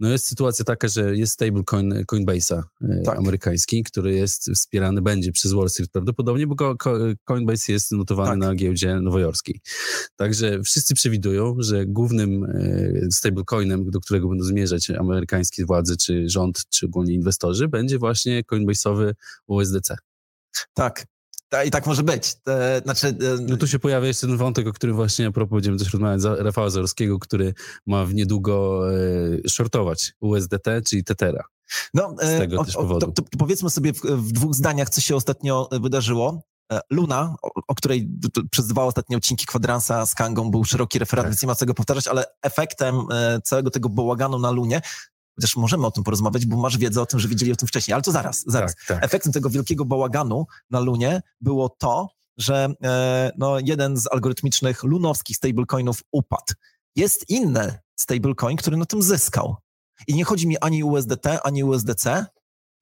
No 0.00 0.08
jest 0.08 0.26
sytuacja 0.26 0.64
taka, 0.64 0.88
że 0.88 1.16
jest 1.16 1.32
stablecoin 1.32 1.94
Coinbase'a 2.12 2.62
e, 2.82 3.02
tak. 3.04 3.18
amerykański, 3.18 3.82
który 3.82 4.14
jest 4.14 4.50
wspierany, 4.54 5.02
będzie 5.02 5.32
przez 5.32 5.52
Wall 5.52 5.70
Street 5.70 5.90
prawdopodobnie, 5.90 6.46
bo 6.46 6.74
Coinbase 7.24 7.72
jest 7.72 7.92
notowany 7.92 8.30
tak. 8.30 8.38
na 8.38 8.54
giełdzie 8.54 9.00
nowojorskiej. 9.00 9.60
Także 10.16 10.62
wszyscy 10.62 10.94
przewidują, 10.94 11.56
że 11.58 11.86
głównym 11.86 12.44
e, 12.44 13.10
stablecoinem, 13.10 13.90
do 13.90 14.00
którego 14.00 14.28
będą 14.28 14.44
zmierzać 14.44 14.90
amerykańskie 14.90 15.64
władze, 15.64 15.96
czy 15.96 16.28
rząd, 16.28 16.62
czy 16.70 16.86
ogólnie 16.86 17.14
inwestorzy, 17.14 17.68
będzie 17.68 17.98
właśnie 17.98 18.42
Coinbase'owy 18.42 19.12
USDC. 19.46 19.96
Tak, 20.74 21.06
i 21.66 21.70
tak 21.70 21.86
może 21.86 22.02
być. 22.02 22.36
E, 22.48 22.80
znaczy, 22.84 23.06
e, 23.06 23.12
no 23.40 23.56
tu 23.56 23.66
się 23.66 23.78
pojawia 23.78 24.08
jeszcze 24.08 24.26
ten 24.26 24.36
wątek, 24.36 24.66
o 24.66 24.72
którym 24.72 24.96
właśnie 24.96 25.26
a 25.26 25.32
propos 25.32 25.56
będziemy 25.56 25.78
też 25.78 25.92
rozmawiać, 25.92 26.20
Rafała 26.38 26.70
Zorskiego, 26.70 27.18
który 27.18 27.54
ma 27.86 28.04
w 28.04 28.14
niedługo 28.14 28.84
e, 29.44 29.48
shortować 29.48 30.12
USDT, 30.20 30.68
czyli 30.86 31.04
Tetera. 31.04 31.44
No, 31.94 32.14
z 32.22 32.38
tego 32.38 32.60
o, 32.60 32.64
też 32.64 32.74
powodu. 32.74 33.12
To, 33.12 33.22
to, 33.22 33.38
powiedzmy 33.38 33.70
sobie 33.70 33.92
w, 33.92 34.00
w, 34.00 34.32
dwóch 34.32 34.54
zdaniach, 34.54 34.90
co 34.90 35.00
się 35.00 35.16
ostatnio 35.16 35.68
wydarzyło. 35.72 36.42
Luna, 36.90 37.36
o, 37.42 37.50
o 37.68 37.74
której 37.74 38.10
przez 38.50 38.66
dwa 38.66 38.84
ostatnie 38.84 39.16
odcinki 39.16 39.46
kwadransa 39.46 40.06
z 40.06 40.14
Kangą 40.14 40.50
był 40.50 40.64
szeroki 40.64 40.98
referat, 40.98 41.24
tak. 41.24 41.32
więc 41.32 41.42
nie 41.42 41.46
ma 41.46 41.54
co 41.54 41.66
go 41.66 41.74
powtarzać, 41.74 42.08
ale 42.08 42.24
efektem 42.42 42.94
całego 43.44 43.70
tego 43.70 43.88
bałaganu 43.88 44.38
na 44.38 44.50
Lunie 44.50 44.80
Chociaż 45.36 45.56
możemy 45.56 45.86
o 45.86 45.90
tym 45.90 46.04
porozmawiać, 46.04 46.46
bo 46.46 46.56
masz 46.56 46.78
wiedzę 46.78 47.02
o 47.02 47.06
tym, 47.06 47.20
że 47.20 47.28
widzieli 47.28 47.52
o 47.52 47.56
tym 47.56 47.68
wcześniej, 47.68 47.92
ale 47.94 48.02
to 48.02 48.12
zaraz, 48.12 48.44
zaraz. 48.46 48.74
Tak, 48.74 48.84
tak. 48.86 49.04
Efektem 49.04 49.32
tego 49.32 49.50
wielkiego 49.50 49.84
bałaganu 49.84 50.46
na 50.70 50.80
Lunie 50.80 51.22
było 51.40 51.68
to, 51.68 52.08
że 52.36 52.68
e, 52.84 53.32
no, 53.38 53.58
jeden 53.64 53.96
z 53.96 54.06
algorytmicznych 54.12 54.82
lunowskich 54.82 55.36
stablecoinów 55.36 56.02
upadł. 56.12 56.54
Jest 56.96 57.30
inny 57.30 57.78
stablecoin, 57.96 58.56
który 58.56 58.76
na 58.76 58.86
tym 58.86 59.02
zyskał. 59.02 59.56
I 60.08 60.14
nie 60.14 60.24
chodzi 60.24 60.46
mi 60.46 60.58
ani 60.58 60.84
USDT, 60.84 61.26
ani 61.44 61.64
USDC, 61.64 62.26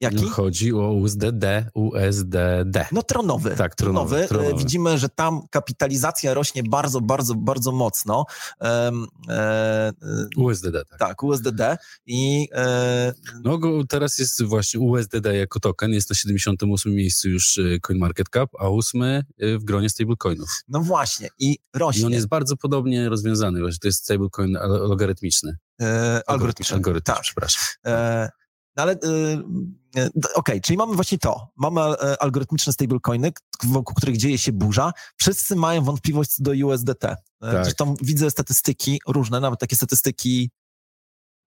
Jaki? 0.03 0.29
Chodzi 0.29 0.73
o 0.73 0.93
USDD, 0.93 1.45
USDD. 1.73 2.87
No 2.91 3.03
tronowy. 3.03 3.55
Tak, 3.57 3.75
tronowy. 3.75 4.27
tronowy. 4.27 4.57
Widzimy, 4.57 4.97
że 4.97 5.09
tam 5.09 5.41
kapitalizacja 5.51 6.33
rośnie 6.33 6.63
bardzo, 6.63 7.01
bardzo, 7.01 7.35
bardzo 7.35 7.71
mocno. 7.71 8.25
Um, 8.59 9.07
e, 9.29 9.91
USDD, 10.37 10.73
tak. 10.89 10.99
Tak, 10.99 11.23
USDD 11.23 11.61
i... 12.05 12.47
E, 12.55 13.13
no 13.43 13.59
teraz 13.89 14.17
jest 14.17 14.43
właśnie 14.43 14.79
USDD 14.79 15.25
jako 15.25 15.59
token, 15.59 15.91
jest 15.91 16.09
na 16.09 16.15
78 16.15 16.95
miejscu 16.95 17.29
już 17.29 17.57
e, 17.57 17.79
CoinMarketCap, 17.79 18.49
a 18.59 18.69
ósmy 18.69 19.23
e, 19.39 19.57
w 19.57 19.63
gronie 19.63 19.89
stablecoinów. 19.89 20.49
No 20.67 20.81
właśnie 20.81 21.29
i 21.39 21.57
rośnie. 21.73 22.01
I 22.01 22.05
on 22.05 22.11
jest 22.11 22.27
bardzo 22.27 22.57
podobnie 22.57 23.09
rozwiązany, 23.09 23.59
właśnie 23.59 23.79
to 23.79 23.87
jest 23.87 24.03
stablecoin 24.03 24.57
logarytmiczny. 24.63 25.57
E, 25.81 26.21
algorytmiczny. 26.27 26.75
Algorytm, 26.75 27.05
tak. 27.05 27.21
przepraszam. 27.21 27.63
E, 27.85 28.29
no 28.75 28.83
ale 28.83 28.97
yy, 29.03 30.05
okej, 30.13 30.33
okay, 30.35 30.61
czyli 30.61 30.77
mamy 30.77 30.95
właśnie 30.95 31.17
to. 31.17 31.47
Mamy 31.55 31.81
e, 31.81 32.21
algorytmiczne 32.21 32.73
stablecoiny, 32.73 33.31
wokół 33.63 33.95
których 33.95 34.17
dzieje 34.17 34.37
się 34.37 34.51
burza. 34.51 34.91
Wszyscy 35.17 35.55
mają 35.55 35.83
wątpliwość 35.83 36.35
co 36.35 36.43
do 36.43 36.51
USDT. 36.67 37.05
E, 37.05 37.15
tak. 37.39 37.63
Zresztą 37.63 37.95
widzę 38.01 38.31
statystyki 38.31 38.99
różne, 39.07 39.39
nawet 39.39 39.59
takie 39.59 39.75
statystyki 39.75 40.49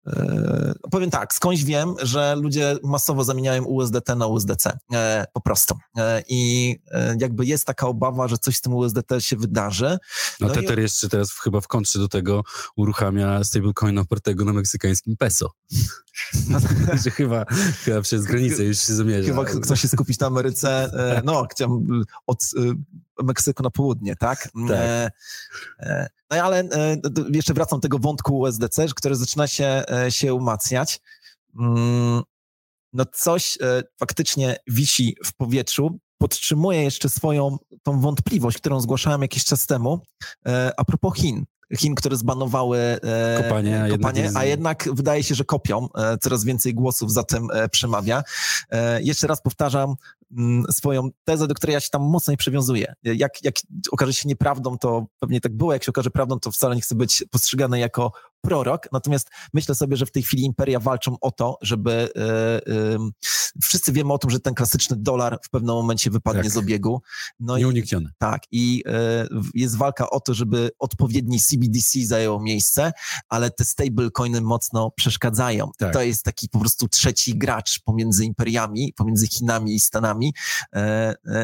E, 0.08 0.74
powiem 0.92 1.10
tak, 1.10 1.34
skądś 1.34 1.64
wiem, 1.64 1.96
że 2.02 2.36
ludzie 2.36 2.78
masowo 2.84 3.24
zamieniają 3.24 3.64
USDT 3.64 4.16
na 4.16 4.28
USDC, 4.28 4.78
e, 4.94 5.26
po 5.33 5.42
prostu. 5.42 5.76
E, 5.97 6.24
I 6.28 6.76
jakby 7.19 7.45
jest 7.45 7.66
taka 7.66 7.88
obawa, 7.88 8.28
że 8.28 8.38
coś 8.38 8.57
z 8.57 8.62
tym 8.62 8.74
USDT 8.74 9.12
się 9.19 9.36
wydarzy. 9.36 9.97
No, 10.40 10.47
no 10.47 10.54
Tether 10.54 10.80
i... 10.80 10.81
jeszcze 10.81 11.09
teraz 11.09 11.31
chyba 11.31 11.62
w 11.62 11.68
kontrze 11.68 12.00
do 12.00 12.07
tego 12.07 12.44
uruchamia 12.76 13.44
stablecoin 13.44 13.97
opartego 13.97 14.45
na 14.45 14.54
meksykańskim 14.54 15.18
peso. 15.18 15.52
Że 17.04 17.12
chyba, 17.12 17.46
chyba 17.86 18.02
przez 18.02 18.26
granicę 18.26 18.64
już 18.64 18.78
się 18.78 18.94
zamierza. 18.94 19.30
Chyba 19.30 19.46
chce 19.46 19.78
się 19.78 19.88
skupić 19.88 20.20
na 20.20 20.28
Ameryce, 20.28 20.92
no, 21.24 21.48
chciałem 21.52 22.04
od 22.28 22.52
Meksyku 23.24 23.64
na 23.64 23.70
południe, 23.70 24.16
tak? 24.16 24.50
tak. 24.68 25.12
No 26.34 26.44
ale 26.44 26.60
e, 26.60 26.98
jeszcze 27.34 27.54
wracam 27.54 27.80
do 27.80 27.82
tego 27.82 28.00
wątku 28.00 28.40
USDC, 28.40 28.86
który 28.96 29.16
zaczyna 29.16 29.48
się, 29.48 29.84
e, 29.92 30.12
się 30.12 30.34
umacniać. 30.34 31.02
Mm, 31.60 32.22
no 32.94 33.06
coś 33.06 33.58
e, 33.62 33.84
faktycznie 34.00 34.56
wisi 34.68 35.18
w 35.26 35.34
powietrzu, 35.34 36.00
podtrzymuje 36.18 36.84
jeszcze 36.84 37.10
swoją 37.10 37.58
tą 37.84 38.00
wątpliwość, 38.00 38.58
którą 38.58 38.80
zgłaszałem 38.80 39.22
jakiś 39.22 39.46
czas 39.46 39.66
temu 39.66 40.00
a 40.78 40.86
propos 40.86 41.18
Chin. 41.18 41.46
Chin, 41.77 41.95
które 41.95 42.18
zbanowały 42.18 42.99
kopanie, 43.44 43.87
kopanie 43.92 44.31
a, 44.35 44.45
jednak 44.45 44.89
wydaje 44.94 45.23
się, 45.23 45.35
że 45.35 45.45
kopią. 45.45 45.87
Coraz 46.21 46.44
więcej 46.44 46.73
głosów 46.73 47.13
za 47.13 47.23
tym 47.23 47.47
przemawia. 47.71 48.23
Jeszcze 49.01 49.27
raz 49.27 49.42
powtarzam, 49.42 49.95
Mm, 50.37 50.63
swoją 50.71 51.09
tezę, 51.23 51.47
do 51.47 51.53
której 51.53 51.73
ja 51.73 51.80
się 51.80 51.89
tam 51.89 52.01
mocno 52.01 52.37
przywiązuję. 52.37 52.94
Jak, 53.03 53.44
jak 53.44 53.56
okaże 53.92 54.13
się 54.13 54.30
nieprawdą, 54.30 54.77
to 54.77 55.06
pewnie 55.19 55.42
tak 55.42 55.53
było, 55.53 55.73
jak 55.73 55.83
się 55.83 55.89
okaże 55.89 56.09
prawdą, 56.09 56.39
to 56.39 56.51
wcale 56.51 56.75
nie 56.75 56.81
chcę 56.81 56.95
być 56.95 57.23
postrzegany 57.31 57.80
jako 57.80 58.11
prorok, 58.44 58.88
natomiast 58.92 59.30
myślę 59.54 59.76
sobie, 59.76 59.97
że 59.97 60.06
w 60.06 60.12
tej 60.12 60.23
chwili 60.23 60.44
imperia 60.44 60.80
walczą 60.80 61.16
o 61.21 61.31
to, 61.31 61.57
żeby 61.62 62.09
yy, 62.16 63.12
wszyscy 63.62 63.92
wiemy 63.92 64.14
o 64.14 64.18
tym, 64.18 64.30
że 64.30 64.40
ten 64.40 64.54
klasyczny 64.54 64.97
dolar 65.00 65.40
w 65.44 65.50
pewnym 65.50 65.76
momencie 65.76 66.12
wypadnie 66.12 66.44
tak. 66.44 66.52
z 66.52 66.57
obiegu. 66.57 67.02
No 67.40 67.57
Nieunikniony. 67.57 68.09
I, 68.09 68.14
tak, 68.18 68.42
i 68.52 68.83
yy, 68.85 69.42
jest 69.54 69.78
walka 69.78 70.09
o 70.09 70.19
to, 70.19 70.33
żeby 70.33 70.69
odpowiedni 70.80 71.40
CBDC 71.40 72.00
zajęło 72.06 72.40
miejsce, 72.40 72.92
ale 73.30 73.52
te 73.52 73.66
stablecoiny 73.66 74.42
mocno 74.42 74.92
przeszkadzają. 74.92 75.71
Tak. 75.78 75.94
To 75.94 76.02
jest 76.02 76.23
taki 76.23 76.50
po 76.50 76.59
prostu 76.59 76.88
trzeci 76.88 77.38
gracz 77.38 77.80
pomiędzy 77.80 78.26
imperiami, 78.26 78.94
pomiędzy 78.97 79.28
Chinami 79.28 79.76
i 79.76 79.80
Stanami. 79.80 80.33
Yy, 80.73 80.81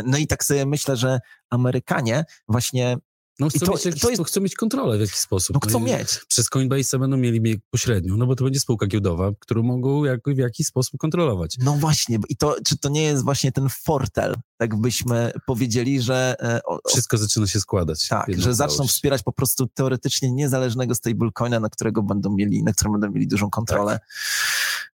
no 0.05 0.17
i 0.17 0.27
tak 0.27 0.43
sobie 0.43 0.65
myślę, 0.65 0.97
że 0.97 1.19
Amerykanie 1.49 2.25
właśnie 2.47 2.97
No 3.39 3.49
chcą, 3.49 3.65
to, 3.65 3.71
mieć 3.71 4.01
to 4.01 4.09
jest... 4.09 4.23
chcą 4.23 4.41
mieć 4.41 4.55
kontrolę 4.55 4.97
w 4.97 5.01
jakiś 5.01 5.15
sposób. 5.15 5.53
No 5.53 5.69
chcą 5.69 5.79
mieć. 5.79 6.19
Przez 6.27 6.49
Coinbase 6.49 6.99
będą 6.99 7.17
mieli 7.17 7.61
pośrednią, 7.71 8.17
no 8.17 8.27
bo 8.27 8.35
to 8.35 8.43
będzie 8.43 8.59
spółka 8.59 8.87
giełdowa, 8.87 9.31
którą 9.39 9.63
mogą 9.63 10.05
jak, 10.05 10.21
w 10.25 10.37
jakiś 10.37 10.67
sposób 10.67 10.99
kontrolować. 10.99 11.55
No 11.59 11.73
właśnie, 11.73 12.19
i 12.29 12.35
to, 12.35 12.55
czy 12.65 12.77
to 12.77 12.89
nie 12.89 13.03
jest 13.03 13.23
właśnie 13.23 13.51
ten 13.51 13.67
fortel, 13.83 14.35
tak 14.57 14.81
byśmy 14.81 15.31
powiedzieli, 15.45 16.01
że... 16.01 16.35
E, 16.39 16.63
o, 16.63 16.79
Wszystko 16.87 17.17
zaczyna 17.17 17.47
się 17.47 17.59
składać. 17.59 18.07
Tak, 18.07 18.25
że 18.37 18.55
zaczną 18.55 18.87
wspierać 18.87 19.23
po 19.23 19.31
prostu 19.31 19.67
teoretycznie 19.67 20.31
niezależnego 20.31 20.95
stablecoina, 20.95 21.59
na 21.59 21.69
którego 21.69 22.03
będą 22.03 22.29
mieli, 22.35 22.63
na 22.63 22.73
którym 22.73 22.93
będą 22.93 23.11
mieli 23.11 23.27
dużą 23.27 23.49
kontrolę. 23.49 23.91
Tak. 23.91 24.09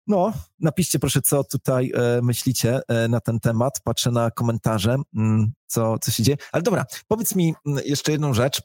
No, 0.08 0.34
napiszcie 0.60 1.00
proszę, 1.00 1.22
co 1.22 1.44
tutaj 1.44 1.92
e, 1.96 2.22
myślicie 2.22 2.80
e, 2.88 3.08
na 3.08 3.20
ten 3.20 3.40
temat. 3.40 3.82
Patrzę 3.84 4.12
na 4.12 4.32
komentarze, 4.32 4.96
mm, 5.16 5.52
co, 5.68 6.00
co 6.00 6.12
się 6.12 6.24
dzieje. 6.24 6.38
Ale 6.52 6.64
dobra, 6.64 6.86
powiedz 7.08 7.36
mi 7.36 7.54
mm, 7.66 7.84
jeszcze 7.86 8.12
jedną 8.12 8.34
rzecz. 8.34 8.62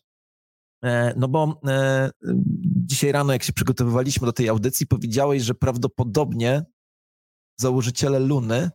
E, 0.85 1.15
no 1.17 1.29
bo 1.29 1.61
e, 1.67 2.11
dzisiaj 2.87 3.13
rano, 3.13 3.33
jak 3.33 3.43
się 3.43 3.53
przygotowywaliśmy 3.53 4.27
do 4.27 4.33
tej 4.33 4.49
audycji, 4.49 4.87
powiedziałeś, 4.87 5.43
że 5.43 5.55
prawdopodobnie 5.55 6.65
założyciele 7.61 8.19
Luny 8.19 8.71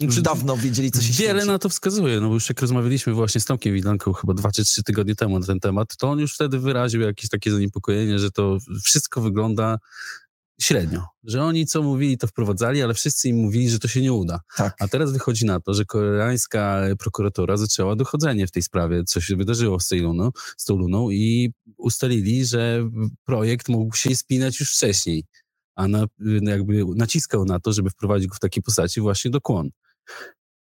już 0.00 0.22
dawno 0.22 0.56
wiedzieli, 0.56 0.90
co 0.90 1.02
się 1.02 1.12
Wiele 1.12 1.44
na 1.44 1.58
to 1.58 1.68
wskazuje, 1.68 2.20
no 2.20 2.28
bo 2.28 2.34
już 2.34 2.48
jak 2.48 2.60
rozmawialiśmy 2.60 3.12
właśnie 3.12 3.40
z 3.40 3.44
Tomkiem 3.44 3.74
Widanką 3.74 4.12
chyba 4.12 4.34
dwa 4.34 4.50
czy 4.50 4.64
trzy 4.64 4.82
tygodnie 4.82 5.14
temu 5.14 5.38
na 5.38 5.46
ten 5.46 5.60
temat, 5.60 5.96
to 5.96 6.10
on 6.10 6.18
już 6.18 6.34
wtedy 6.34 6.58
wyraził 6.58 7.00
jakieś 7.00 7.30
takie 7.30 7.50
zaniepokojenie, 7.50 8.18
że 8.18 8.30
to 8.30 8.58
wszystko 8.84 9.20
wygląda 9.20 9.78
średnio. 10.62 11.06
Że 11.24 11.42
oni 11.42 11.66
co 11.66 11.82
mówili, 11.82 12.18
to 12.18 12.26
wprowadzali, 12.26 12.82
ale 12.82 12.94
wszyscy 12.94 13.28
im 13.28 13.36
mówili, 13.36 13.70
że 13.70 13.78
to 13.78 13.88
się 13.88 14.02
nie 14.02 14.12
uda. 14.12 14.40
Tak. 14.56 14.74
A 14.80 14.88
teraz 14.88 15.12
wychodzi 15.12 15.46
na 15.46 15.60
to, 15.60 15.74
że 15.74 15.84
koreańska 15.84 16.82
prokuratura 16.98 17.56
zaczęła 17.56 17.96
dochodzenie 17.96 18.46
w 18.46 18.50
tej 18.50 18.62
sprawie, 18.62 19.04
co 19.04 19.20
się 19.20 19.36
wydarzyło 19.36 19.80
z, 19.80 19.88
tej 19.88 20.00
luną, 20.00 20.30
z 20.56 20.64
tą 20.64 20.76
luną 20.76 21.10
i 21.10 21.52
ustalili, 21.76 22.46
że 22.46 22.90
projekt 23.24 23.68
mógł 23.68 23.96
się 23.96 24.16
spinać 24.16 24.60
już 24.60 24.74
wcześniej, 24.74 25.24
a 25.74 25.88
na, 25.88 26.06
jakby 26.42 26.84
naciskał 26.96 27.44
na 27.44 27.60
to, 27.60 27.72
żeby 27.72 27.90
wprowadzić 27.90 28.28
go 28.28 28.34
w 28.34 28.40
takiej 28.40 28.62
postaci 28.62 29.00
właśnie 29.00 29.30
do 29.30 29.40
kłon. 29.40 29.70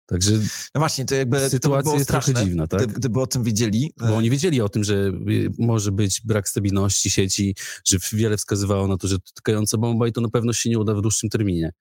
Także 0.07 0.31
no 0.75 0.79
właśnie, 0.79 1.05
to 1.05 1.15
jakby 1.15 1.49
sytuacja 1.49 1.91
to 1.91 1.97
jest 1.97 2.09
straszne, 2.09 2.33
trochę 2.33 2.47
dziwna, 2.47 2.67
tak? 2.67 2.93
Gdyby, 2.93 3.21
o 3.21 3.27
tym 3.27 3.43
wiedzieli. 3.43 3.93
Bo 3.97 4.15
oni 4.15 4.29
wiedzieli 4.29 4.61
o 4.61 4.69
tym, 4.69 4.83
że 4.83 4.95
y, 5.29 5.51
może 5.59 5.91
być 5.91 6.21
brak 6.25 6.49
stabilności 6.49 7.09
sieci, 7.09 7.55
że 7.85 7.97
wiele 8.13 8.37
wskazywało 8.37 8.87
na 8.87 8.97
to, 8.97 9.07
że 9.07 9.17
tykająca 9.35 9.77
bomba 9.77 10.07
i 10.07 10.11
to 10.11 10.21
na 10.21 10.29
pewno 10.29 10.53
się 10.53 10.69
nie 10.69 10.79
uda 10.79 10.93
w 10.93 11.01
dłuższym 11.01 11.29
terminie. 11.29 11.71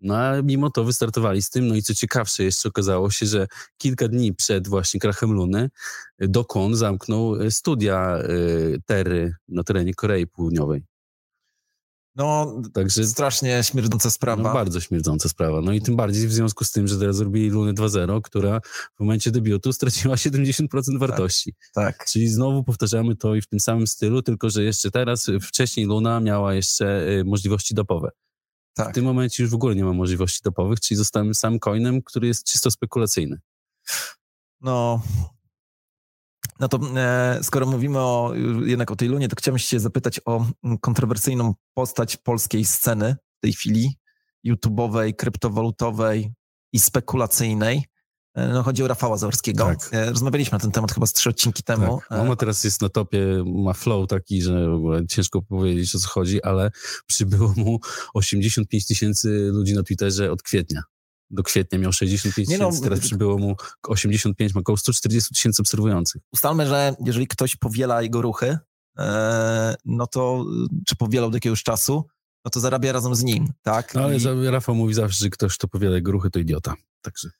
No 0.00 0.16
a 0.16 0.42
mimo 0.42 0.70
to 0.70 0.84
wystartowali 0.84 1.42
z 1.42 1.50
tym, 1.50 1.68
no 1.68 1.74
i 1.74 1.82
co 1.82 1.94
ciekawsze, 1.94 2.44
jeszcze 2.44 2.68
okazało 2.68 3.10
się, 3.10 3.26
że 3.26 3.46
kilka 3.78 4.08
dni 4.08 4.34
przed 4.34 4.68
właśnie 4.68 5.00
krachem 5.00 5.32
Luny 5.32 5.70
Dokon 6.18 6.76
zamknął 6.76 7.50
studia 7.50 8.18
Terry 8.86 9.32
na 9.48 9.64
terenie 9.64 9.94
Korei 9.94 10.26
Południowej. 10.26 10.84
No, 12.18 12.60
Także, 12.74 13.04
strasznie 13.04 13.64
śmierdząca 13.64 14.10
sprawa. 14.10 14.42
No, 14.42 14.52
bardzo 14.54 14.80
śmierdząca 14.80 15.28
sprawa. 15.28 15.60
No 15.60 15.72
i 15.72 15.80
tym 15.80 15.96
bardziej 15.96 16.28
w 16.28 16.32
związku 16.32 16.64
z 16.64 16.70
tym, 16.70 16.88
że 16.88 16.98
teraz 16.98 17.16
zrobili 17.16 17.50
Lunę 17.50 17.72
2.0, 17.72 18.20
która 18.22 18.60
w 18.96 19.00
momencie 19.00 19.30
debiutu 19.30 19.72
straciła 19.72 20.14
70% 20.26 20.68
tak, 20.68 20.98
wartości. 20.98 21.54
Tak, 21.74 21.98
tak. 21.98 22.06
Czyli 22.06 22.28
znowu 22.28 22.64
powtarzamy 22.64 23.16
to 23.16 23.34
i 23.34 23.40
w 23.40 23.46
tym 23.46 23.60
samym 23.60 23.86
stylu, 23.86 24.22
tylko 24.22 24.50
że 24.50 24.64
jeszcze 24.64 24.90
teraz, 24.90 25.26
wcześniej 25.42 25.86
Luna 25.86 26.20
miała 26.20 26.54
jeszcze 26.54 27.08
y, 27.08 27.24
możliwości 27.24 27.74
dopowe. 27.74 28.10
Tak. 28.74 28.90
W 28.90 28.94
tym 28.94 29.04
momencie 29.04 29.42
już 29.42 29.52
w 29.52 29.54
ogóle 29.54 29.74
nie 29.74 29.84
ma 29.84 29.92
możliwości 29.92 30.40
dopowych, 30.44 30.80
czyli 30.80 30.98
zostałem 30.98 31.34
samym 31.34 31.58
coinem, 31.58 32.02
który 32.02 32.26
jest 32.26 32.44
czysto 32.44 32.70
spekulacyjny. 32.70 33.40
No, 34.60 35.02
no 36.60 36.68
to 36.68 36.80
e, 36.96 37.38
skoro 37.42 37.66
mówimy 37.66 37.98
o, 37.98 38.32
jednak 38.64 38.90
o 38.90 38.96
tej 38.96 39.08
Lunie, 39.08 39.28
to 39.28 39.36
chciałem 39.36 39.58
się 39.58 39.80
zapytać 39.80 40.20
o 40.24 40.46
mm, 40.64 40.78
kontrowersyjną 40.78 41.54
postać 41.74 42.16
polskiej 42.16 42.64
sceny 42.64 43.16
w 43.38 43.40
tej 43.40 43.52
chwili, 43.52 43.98
YouTube'owej, 44.46 45.14
kryptowalutowej 45.14 46.32
i 46.72 46.80
spekulacyjnej. 46.80 47.84
E, 48.34 48.48
no, 48.48 48.62
chodzi 48.62 48.82
o 48.82 48.88
Rafała 48.88 49.16
Zaorskiego. 49.16 49.64
Tak. 49.64 49.88
E, 49.92 50.10
rozmawialiśmy 50.10 50.56
na 50.56 50.60
ten 50.60 50.70
temat 50.70 50.92
chyba 50.92 51.06
z 51.06 51.12
trzy 51.12 51.30
odcinki 51.30 51.62
temu. 51.62 52.00
Tak. 52.08 52.18
On 52.30 52.36
teraz 52.36 52.64
jest 52.64 52.82
na 52.82 52.88
topie, 52.88 53.44
ma 53.46 53.72
flow 53.72 54.08
taki, 54.08 54.42
że 54.42 54.70
w 54.70 54.74
ogóle 54.74 55.06
ciężko 55.06 55.42
powiedzieć 55.42 55.94
o 55.94 55.98
co 55.98 56.08
chodzi, 56.08 56.42
ale 56.42 56.70
przybyło 57.06 57.54
mu 57.56 57.80
85 58.14 58.86
tysięcy 58.86 59.50
ludzi 59.52 59.74
na 59.74 59.82
Twitterze 59.82 60.32
od 60.32 60.42
kwietnia 60.42 60.82
do 61.30 61.42
kwietnia 61.42 61.78
miał 61.78 61.92
65 61.92 62.48
no, 62.48 62.54
tysięcy, 62.54 62.80
no, 62.80 62.84
teraz 62.84 63.00
przybyło 63.00 63.38
mu 63.38 63.56
85, 63.88 64.54
ma 64.54 64.60
około 64.60 64.76
140 64.78 65.34
tysięcy 65.34 65.62
obserwujących. 65.62 66.22
Ustalmy, 66.32 66.66
że 66.66 66.96
jeżeli 67.04 67.26
ktoś 67.26 67.56
powiela 67.56 68.02
jego 68.02 68.22
ruchy, 68.22 68.58
e, 68.98 69.74
no 69.84 70.06
to, 70.06 70.44
czy 70.86 70.96
powielał 70.96 71.30
do 71.30 71.36
jakiegoś 71.36 71.62
czasu, 71.62 72.04
no 72.44 72.50
to 72.50 72.60
zarabia 72.60 72.92
razem 72.92 73.14
z 73.14 73.22
nim, 73.24 73.52
tak? 73.62 73.94
No 73.94 74.04
ale 74.04 74.16
I... 74.16 74.50
Rafał 74.50 74.74
mówi 74.74 74.94
zawsze, 74.94 75.18
że 75.18 75.30
ktoś, 75.30 75.54
kto 75.54 75.68
powiela 75.68 75.94
jego 75.94 76.12
ruchy, 76.12 76.30
to 76.30 76.38
idiota, 76.38 76.74
także... 77.02 77.30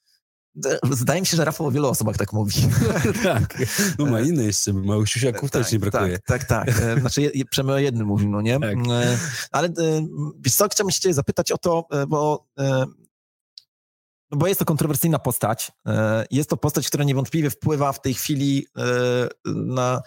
Zdaje 0.90 1.20
mi 1.20 1.26
się, 1.26 1.36
że 1.36 1.44
Rafał 1.44 1.66
o 1.66 1.70
wielu 1.70 1.88
osobach 1.88 2.16
tak 2.16 2.32
mówi. 2.32 2.54
tak. 3.24 3.58
No 3.98 4.06
ma 4.06 4.20
inne 4.20 4.44
jeszcze, 4.44 4.72
małych 4.72 5.08
siusiaków 5.08 5.50
tak, 5.50 5.62
też 5.62 5.72
nie 5.72 5.78
brakuje. 5.78 6.18
Tak, 6.18 6.44
tak, 6.44 6.66
tak. 6.66 6.82
E, 6.82 7.00
znaczy, 7.00 7.32
przynajmniej 7.50 7.76
o 7.76 7.78
jednym 7.78 8.06
mówił, 8.06 8.30
no 8.30 8.40
nie? 8.40 8.60
Tak. 8.60 8.76
E, 8.90 9.18
ale 9.50 9.68
wiesz 10.40 10.54
co, 10.54 10.68
chciałbym 10.68 10.90
się 10.90 11.00
cię 11.00 11.14
zapytać 11.14 11.52
o 11.52 11.58
to, 11.58 11.88
bo 12.08 12.46
bo 14.30 14.46
jest 14.46 14.58
to 14.58 14.64
kontrowersyjna 14.64 15.18
postać. 15.18 15.72
E, 15.86 16.26
jest 16.30 16.50
to 16.50 16.56
postać, 16.56 16.86
która 16.86 17.04
niewątpliwie 17.04 17.50
wpływa 17.50 17.92
w 17.92 18.00
tej 18.00 18.14
chwili 18.14 18.66
e, 18.76 18.82
na 19.46 20.02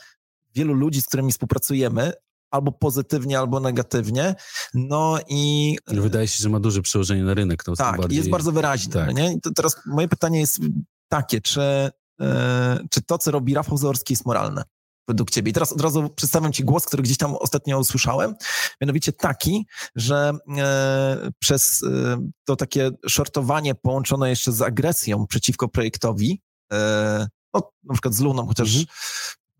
wielu 0.55 0.73
ludzi, 0.73 1.01
z 1.01 1.07
którymi 1.07 1.31
współpracujemy, 1.31 2.13
albo 2.51 2.71
pozytywnie, 2.71 3.39
albo 3.39 3.59
negatywnie. 3.59 4.35
No 4.73 5.19
i. 5.29 5.77
Wydaje 5.87 6.27
się, 6.27 6.43
że 6.43 6.49
ma 6.49 6.59
duże 6.59 6.81
przełożenie 6.81 7.23
na 7.23 7.33
rynek. 7.33 7.63
To 7.63 7.75
tak, 7.75 7.97
bardziej... 7.97 8.17
jest 8.17 8.29
bardzo 8.29 8.51
wyraźne. 8.51 8.93
Tak. 8.93 9.15
Nie? 9.15 9.33
I 9.33 9.41
to 9.41 9.51
teraz 9.55 9.75
moje 9.85 10.07
pytanie 10.07 10.39
jest 10.39 10.59
takie, 11.07 11.41
czy, 11.41 11.91
e, 12.21 12.79
czy 12.89 13.01
to, 13.01 13.17
co 13.17 13.31
robi 13.31 13.53
Rafał 13.53 13.77
Zorski, 13.77 14.13
jest 14.13 14.25
moralne? 14.25 14.63
Według 15.07 15.29
ciebie. 15.29 15.49
I 15.49 15.53
teraz 15.53 15.71
od 15.71 15.81
razu 15.81 16.09
przedstawiam 16.09 16.53
ci 16.53 16.63
głos, 16.63 16.85
który 16.85 17.03
gdzieś 17.03 17.17
tam 17.17 17.35
ostatnio 17.35 17.79
usłyszałem, 17.79 18.35
mianowicie 18.81 19.13
taki, 19.13 19.67
że 19.95 20.31
e, 20.57 21.31
przez 21.39 21.83
e, 21.83 22.27
to 22.45 22.55
takie 22.55 22.91
shortowanie 23.07 23.75
połączone 23.75 24.29
jeszcze 24.29 24.51
z 24.51 24.61
agresją 24.61 25.27
przeciwko 25.27 25.67
projektowi, 25.67 26.41
e, 26.73 27.27
no, 27.53 27.71
na 27.83 27.93
przykład 27.93 28.13
z 28.13 28.19
Luną, 28.19 28.47
chociaż 28.47 28.69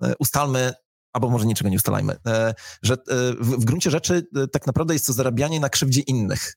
mhm. 0.02 0.16
ustalmy, 0.20 0.74
albo 1.14 1.30
może 1.30 1.46
niczego 1.46 1.70
nie 1.70 1.76
ustalajmy, 1.76 2.16
e, 2.28 2.54
że 2.82 2.94
e, 2.94 2.98
w, 3.40 3.62
w 3.62 3.66
gruncie 3.66 3.92
rzeczy 3.92 4.28
e, 4.36 4.48
tak 4.48 4.68
naprawdę 4.68 4.94
jest 4.94 5.08
to 5.08 5.14
zarabianie 5.14 5.60
na 5.60 5.70
krzywdzie 5.70 6.02
innych. 6.02 6.54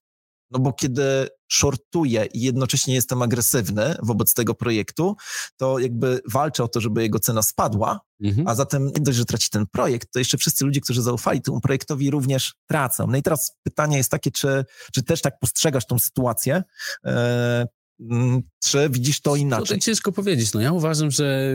No 0.50 0.58
bo 0.58 0.72
kiedy 0.72 1.28
shortuję 1.48 2.26
i 2.34 2.40
jednocześnie 2.40 2.94
jestem 2.94 3.22
agresywny 3.22 3.94
wobec 4.02 4.34
tego 4.34 4.54
projektu, 4.54 5.16
to 5.56 5.78
jakby 5.78 6.20
walczę 6.32 6.64
o 6.64 6.68
to, 6.68 6.80
żeby 6.80 7.02
jego 7.02 7.18
cena 7.18 7.42
spadła, 7.42 8.00
mhm. 8.22 8.48
a 8.48 8.54
zatem 8.54 8.86
nie 8.86 9.00
dość, 9.00 9.18
że 9.18 9.24
traci 9.24 9.50
ten 9.50 9.66
projekt, 9.66 10.12
to 10.12 10.18
jeszcze 10.18 10.38
wszyscy 10.38 10.64
ludzie, 10.64 10.80
którzy 10.80 11.02
zaufali 11.02 11.42
temu 11.42 11.60
projektowi 11.60 12.10
również 12.10 12.54
tracą. 12.66 13.06
No 13.06 13.16
i 13.16 13.22
teraz 13.22 13.56
pytanie 13.62 13.96
jest 13.96 14.10
takie, 14.10 14.30
czy, 14.30 14.64
czy 14.92 15.02
też 15.02 15.22
tak 15.22 15.38
postrzegasz 15.40 15.86
tą 15.86 15.98
sytuację, 15.98 16.62
e, 17.04 17.66
czy 18.64 18.88
widzisz 18.90 19.20
to 19.20 19.36
inaczej? 19.36 19.78
To 19.78 19.84
ciężko 19.84 20.12
powiedzieć. 20.12 20.52
No 20.52 20.60
ja 20.60 20.72
uważam, 20.72 21.10
że 21.10 21.54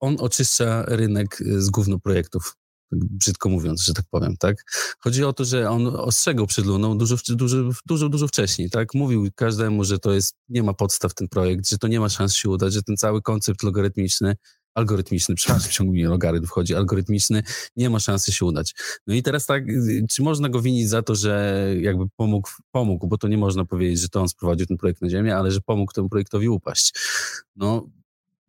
on 0.00 0.16
oczyszcza 0.20 0.84
rynek 0.86 1.38
z 1.58 1.70
gówno 1.70 1.98
projektów 1.98 2.56
brzydko 2.92 3.48
mówiąc, 3.48 3.82
że 3.82 3.94
tak 3.94 4.04
powiem, 4.10 4.36
tak? 4.36 4.56
Chodzi 4.98 5.24
o 5.24 5.32
to, 5.32 5.44
że 5.44 5.70
on 5.70 5.86
ostrzegał 5.86 6.46
przed 6.46 6.66
Luną 6.66 6.98
dużo, 6.98 7.16
dużo, 7.28 7.56
dużo, 7.86 8.08
dużo 8.08 8.28
wcześniej, 8.28 8.70
tak? 8.70 8.94
Mówił 8.94 9.28
każdemu, 9.34 9.84
że 9.84 9.98
to 9.98 10.12
jest, 10.12 10.34
nie 10.48 10.62
ma 10.62 10.74
podstaw 10.74 11.14
ten 11.14 11.28
projekt, 11.28 11.68
że 11.68 11.78
to 11.78 11.88
nie 11.88 12.00
ma 12.00 12.08
szans 12.08 12.34
się 12.34 12.48
udać, 12.48 12.72
że 12.72 12.82
ten 12.82 12.96
cały 12.96 13.22
koncept 13.22 13.62
logarytmiczny, 13.62 14.36
algorytmiczny, 14.74 15.34
przepraszam, 15.34 15.70
ciągnie 15.70 16.08
logarytm 16.08 16.46
wchodzi, 16.46 16.74
algorytmiczny, 16.74 17.42
nie 17.76 17.90
ma 17.90 18.00
szansy 18.00 18.32
się 18.32 18.46
udać. 18.46 18.74
No 19.06 19.14
i 19.14 19.22
teraz 19.22 19.46
tak, 19.46 19.64
czy 20.10 20.22
można 20.22 20.48
go 20.48 20.62
winić 20.62 20.88
za 20.88 21.02
to, 21.02 21.14
że 21.14 21.66
jakby 21.80 22.04
pomógł, 22.16 22.48
pomógł, 22.70 23.06
bo 23.06 23.18
to 23.18 23.28
nie 23.28 23.38
można 23.38 23.64
powiedzieć, 23.64 24.00
że 24.00 24.08
to 24.08 24.20
on 24.20 24.28
sprowadził 24.28 24.66
ten 24.66 24.76
projekt 24.76 25.02
na 25.02 25.10
ziemię, 25.10 25.36
ale 25.36 25.50
że 25.50 25.60
pomógł 25.60 25.92
temu 25.92 26.08
projektowi 26.08 26.48
upaść. 26.48 26.94
No, 27.56 27.88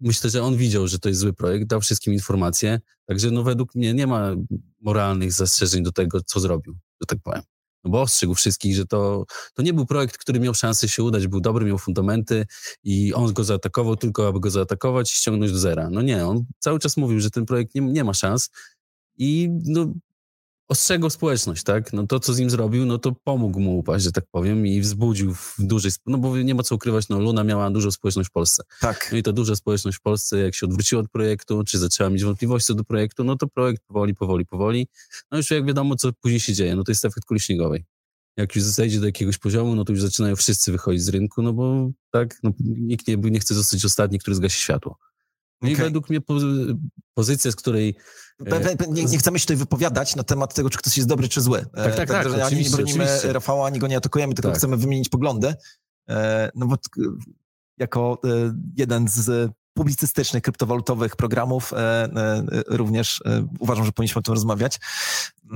myślę, 0.04 0.30
że 0.30 0.44
on 0.44 0.58
widział, 0.58 0.88
że 0.88 1.00
to 1.00 1.10
jest 1.10 1.22
zły 1.22 1.34
projekt, 1.34 1.68
dał 1.68 1.82
wszystkim 1.82 2.14
informacje, 2.14 2.80
także 3.06 3.32
no 3.32 3.44
według 3.44 3.76
mnie 3.76 3.94
nie 3.94 4.08
ma 4.08 4.36
moralnych 4.82 5.34
zastrzeżeń 5.34 5.84
do 5.84 5.92
tego, 5.92 6.22
co 6.26 6.40
zrobił, 6.40 6.74
że 7.02 7.06
tak 7.08 7.20
powiem. 7.24 7.42
No 7.84 7.92
bo 7.92 8.02
ostrzegł 8.02 8.34
wszystkich, 8.34 8.76
że 8.76 8.86
to, 8.86 9.26
to 9.54 9.62
nie 9.62 9.74
był 9.74 9.86
projekt, 9.86 10.18
który 10.18 10.40
miał 10.40 10.54
szansę 10.54 10.88
się 10.88 11.04
udać, 11.04 11.28
był 11.28 11.42
dobry, 11.42 11.66
miał 11.66 11.78
fundamenty 11.78 12.46
i 12.84 13.14
on 13.14 13.34
go 13.34 13.44
zaatakował 13.44 13.96
tylko, 13.96 14.28
aby 14.28 14.40
go 14.40 14.50
zaatakować 14.50 15.12
i 15.12 15.16
ściągnąć 15.16 15.52
do 15.52 15.60
zera. 15.60 15.90
No 15.90 16.02
nie, 16.02 16.26
on 16.26 16.46
cały 16.60 16.80
czas 16.80 16.98
mówił, 16.98 17.20
że 17.20 17.30
ten 17.30 17.46
projekt 17.46 17.76
nie, 17.76 17.82
nie 17.82 18.04
ma 18.04 18.14
szans 18.14 18.50
i 19.18 19.50
no, 19.66 19.94
ostrzegał 20.74 21.10
społeczność, 21.10 21.64
tak? 21.64 21.94
No 21.94 22.08
to, 22.08 22.20
co 22.20 22.34
z 22.34 22.40
nim 22.40 22.50
zrobił, 22.50 22.86
no 22.86 22.98
to 22.98 23.12
pomógł 23.24 23.60
mu 23.60 23.78
upaść, 23.78 24.04
że 24.04 24.12
tak 24.12 24.26
powiem, 24.32 24.68
i 24.68 24.82
wzbudził 24.82 25.34
w 25.34 25.56
dużej, 25.60 25.92
no 26.06 26.18
bo 26.18 26.38
nie 26.38 26.56
ma 26.56 26.64
co 26.64 26.76
ukrywać, 26.76 27.10
no 27.10 27.20
Luna 27.20 27.44
miała 27.44 27.72
dużą 27.72 27.92
społeczność 27.92 28.30
w 28.30 28.32
Polsce. 28.32 28.64
Tak. 28.82 29.10
No 29.12 29.18
i 29.18 29.24
ta 29.24 29.32
duża 29.32 29.56
społeczność 29.56 29.98
w 29.98 30.02
Polsce, 30.02 30.40
jak 30.40 30.56
się 30.56 30.66
odwróciła 30.66 31.02
od 31.02 31.10
projektu, 31.10 31.64
czy 31.64 31.80
zaczęła 31.80 32.10
mieć 32.10 32.24
wątpliwości 32.24 32.68
co 32.68 32.74
do 32.74 32.84
projektu, 32.84 33.24
no 33.24 33.36
to 33.36 33.48
projekt 33.48 33.84
powoli, 33.88 34.16
powoli, 34.16 34.46
powoli. 34.46 34.88
No 35.32 35.38
już 35.38 35.52
jak 35.52 35.66
wiadomo, 35.66 35.96
co 35.96 36.14
później 36.14 36.40
się 36.40 36.54
dzieje, 36.54 36.76
no 36.76 36.84
to 36.84 36.92
jest 36.92 37.06
efekt 37.06 37.26
kuli 37.26 37.40
śniegowej. 37.40 37.86
Jak 38.38 38.56
już 38.56 38.66
zejdzie 38.66 39.00
do 39.00 39.06
jakiegoś 39.06 39.38
poziomu, 39.38 39.76
no 39.76 39.86
to 39.86 39.94
już 39.94 40.02
zaczynają 40.02 40.36
wszyscy 40.36 40.72
wychodzić 40.72 41.04
z 41.04 41.10
rynku, 41.10 41.42
no 41.42 41.54
bo 41.54 41.92
tak, 42.12 42.40
no, 42.44 42.52
nikt 42.60 43.08
nie, 43.08 43.16
nie 43.16 43.40
chce 43.40 43.56
zostać 43.56 43.86
ostatni, 43.86 44.20
który 44.20 44.36
zgasi 44.36 44.60
światło. 44.60 44.98
No 45.64 45.70
okay. 45.70 45.82
i 45.82 45.88
według 45.88 46.10
mnie 46.10 46.20
pozycja, 47.14 47.52
z 47.52 47.56
której... 47.56 47.96
E, 48.46 48.76
nie, 48.90 49.06
nie, 49.06 49.18
chcemy 49.18 49.40
się 49.40 49.46
tutaj 49.46 49.58
wypowiadać 49.58 50.16
na 50.16 50.24
temat 50.24 50.54
tego, 50.54 50.70
czy 50.70 50.78
ktoś 50.78 50.98
jest 50.98 51.10
dobry, 51.10 51.30
czy 51.30 51.42
zły. 51.42 51.66
Tak, 51.76 51.96
tak, 51.96 52.10
tak. 52.10 52.28
tak 52.28 52.42
ani 52.42 52.64
nie 52.64 52.70
bronimy 52.70 53.04
oczywiście. 53.04 53.34
Rafała, 53.34 53.68
ani 53.68 53.80
go 53.80 53.88
nie 53.88 53.98
atakujemy, 53.98 54.34
tylko 54.34 54.50
tak. 54.50 54.58
chcemy 54.58 54.78
wymienić 54.78 55.10
poglądy. 55.10 55.54
E, 56.10 56.52
no 56.56 56.66
bo 56.66 56.76
jako 57.78 58.22
e, 58.24 58.54
jeden 58.78 59.08
z 59.08 59.52
publicystycznych, 59.74 60.44
kryptowalutowych 60.44 61.16
programów 61.16 61.74
również 62.68 63.24
uważam, 63.60 63.86
że 63.86 63.92
powinniśmy 63.92 64.20
o 64.20 64.24
tym 64.24 64.34
rozmawiać. 64.34 64.80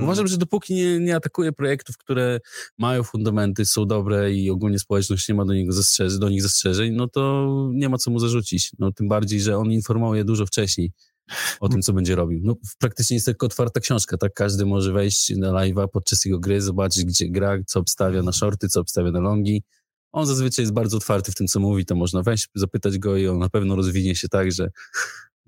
Uważam, 0.02 0.26
że 0.26 0.38
dopóki 0.38 0.74
nie, 0.74 0.98
nie 0.98 1.16
atakuje 1.16 1.52
projektów, 1.52 1.96
które 1.96 2.40
mają 2.78 3.02
fundamenty, 3.02 3.66
są 3.66 3.86
dobre 3.86 4.32
i 4.32 4.50
ogólnie 4.50 4.78
społeczność 4.78 5.28
nie 5.28 5.34
ma 5.34 5.44
do, 5.44 5.54
niego 5.54 5.72
do 6.18 6.28
nich 6.28 6.42
zastrzeżeń, 6.42 6.94
no 6.94 7.08
to 7.08 7.48
nie 7.72 7.88
ma 7.88 7.98
co 7.98 8.10
mu 8.10 8.18
zarzucić. 8.18 8.72
No, 8.78 8.92
tym 8.92 9.08
bardziej, 9.08 9.40
że 9.40 9.58
on 9.58 9.72
informuje 9.72 10.24
dużo 10.24 10.46
wcześniej 10.46 10.92
o 11.60 11.68
tym, 11.68 11.82
co 11.82 11.92
będzie 11.92 12.14
robił. 12.14 12.40
No, 12.44 12.56
praktycznie 12.78 13.14
jest 13.14 13.26
tylko 13.26 13.46
otwarta 13.46 13.80
książka, 13.80 14.16
tak? 14.16 14.34
Każdy 14.34 14.66
może 14.66 14.92
wejść 14.92 15.36
na 15.36 15.52
live'a 15.52 15.88
podczas 15.92 16.24
jego 16.24 16.38
gry, 16.38 16.60
zobaczyć, 16.60 17.04
gdzie 17.04 17.28
gra, 17.28 17.58
co 17.66 17.80
obstawia 17.80 18.22
na 18.22 18.32
shorty, 18.32 18.68
co 18.68 18.80
obstawia 18.80 19.10
na 19.10 19.20
longi. 19.20 19.62
On 20.12 20.26
zazwyczaj 20.26 20.62
jest 20.62 20.72
bardzo 20.72 20.96
otwarty 20.96 21.32
w 21.32 21.34
tym, 21.34 21.46
co 21.46 21.60
mówi, 21.60 21.84
to 21.84 21.94
można 21.94 22.22
wejść, 22.22 22.48
zapytać 22.54 22.98
go 22.98 23.16
i 23.16 23.28
on 23.28 23.38
na 23.38 23.48
pewno 23.48 23.76
rozwinie 23.76 24.16
się 24.16 24.28
tak, 24.28 24.52
że 24.52 24.70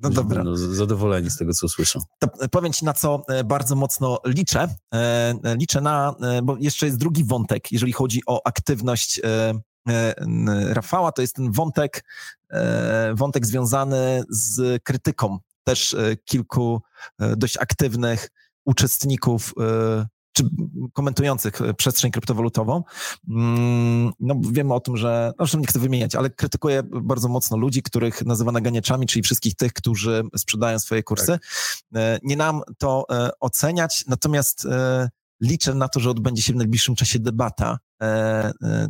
no 0.03 0.11
dobra. 0.11 0.37
Będą 0.37 0.57
zadowoleni 0.57 1.31
z 1.31 1.37
tego, 1.37 1.53
co 1.53 1.69
słyszą. 1.69 2.01
To 2.19 2.29
powiem 2.51 2.73
ci, 2.73 2.85
na 2.85 2.93
co 2.93 3.25
e, 3.29 3.45
bardzo 3.45 3.77
mocno 3.77 4.19
liczę. 4.27 4.69
E, 4.95 5.35
liczę 5.45 5.81
na, 5.81 6.15
e, 6.23 6.43
bo 6.43 6.57
jeszcze 6.61 6.87
jest 6.87 6.99
drugi 6.99 7.25
wątek, 7.25 7.73
jeżeli 7.73 7.93
chodzi 7.93 8.23
o 8.27 8.47
aktywność 8.47 9.21
Rafała, 10.69 11.13
to 11.13 11.23
jest 11.23 11.37
ten 11.37 11.53
wątek, 11.53 12.05
wątek 13.15 13.47
związany 13.47 14.23
z 14.29 14.83
krytyką 14.83 15.39
też 15.65 15.97
kilku 16.25 16.83
dość 17.37 17.57
aktywnych 17.57 18.29
uczestników 18.65 19.55
czy 20.33 20.45
komentujących 20.93 21.61
e, 21.61 21.75
przestrzeń 21.75 22.11
kryptowalutową, 22.11 22.83
mm, 23.29 24.13
no 24.21 24.35
wiemy 24.53 24.75
o 24.75 24.81
tym, 24.81 24.97
że, 24.97 25.33
no 25.39 25.61
nie 25.61 25.67
chcę 25.67 25.79
wymieniać, 25.79 26.15
ale 26.15 26.31
krytykuje 26.31 26.83
bardzo 26.83 27.29
mocno 27.29 27.57
ludzi, 27.57 27.83
których 27.83 28.27
nazywa 28.27 28.53
naganiaczami, 28.53 29.07
czyli 29.07 29.23
wszystkich 29.23 29.55
tych, 29.55 29.73
którzy 29.73 30.23
sprzedają 30.37 30.79
swoje 30.79 31.03
kursy. 31.03 31.27
Tak. 31.27 31.41
E, 31.95 32.19
nie 32.23 32.37
nam 32.37 32.63
to 32.79 33.05
e, 33.11 33.31
oceniać, 33.41 34.05
natomiast 34.07 34.67
liczę 35.41 35.75
na 35.75 35.89
to, 35.89 36.01
że 36.01 36.11
odbędzie 36.11 36.43
się 36.43 36.53
w 36.53 36.57
najbliższym 36.57 36.95
czasie 36.95 37.19
debata, 37.19 37.79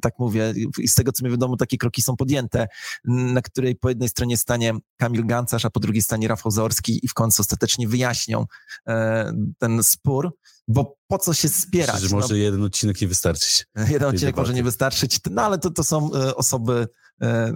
tak 0.02 0.14
mówię, 0.19 0.55
i 0.79 0.88
z 0.88 0.95
tego 0.95 1.12
co 1.12 1.25
mi 1.25 1.31
wiadomo, 1.31 1.57
takie 1.57 1.76
kroki 1.76 2.02
są 2.02 2.17
podjęte, 2.17 2.69
na 3.05 3.43
której 3.43 3.76
po 3.76 3.88
jednej 3.88 4.09
stronie 4.09 4.37
stanie 4.37 4.73
Kamil 4.97 5.26
Gancarz, 5.26 5.64
a 5.64 5.71
po 5.71 5.81
drugiej 5.81 6.02
stanie 6.02 6.29
Rafał 6.29 6.52
Zaorski 6.52 7.00
i 7.02 7.09
w 7.09 7.14
końcu 7.14 7.43
ostatecznie 7.43 7.88
wyjaśnią 7.88 8.47
e, 8.88 9.33
ten 9.59 9.85
spór, 9.85 10.37
bo 10.69 10.97
po 11.07 11.19
co 11.19 11.35
się 11.35 11.49
spierać? 11.49 12.00
Że 12.00 12.17
może 12.17 12.29
no, 12.31 12.37
jeden 12.37 12.62
odcinek 12.62 13.00
nie 13.00 13.09
wystarczyć. 13.09 13.67
Jeden 13.90 14.09
odcinek 14.09 14.37
może 14.37 14.55
nie 14.55 14.62
wystarczyć, 14.62 15.21
no 15.31 15.43
ale 15.43 15.59
to, 15.59 15.71
to 15.71 15.85
są 15.85 16.14
e, 16.14 16.37
osoby, 16.37 16.88
e, 17.23 17.52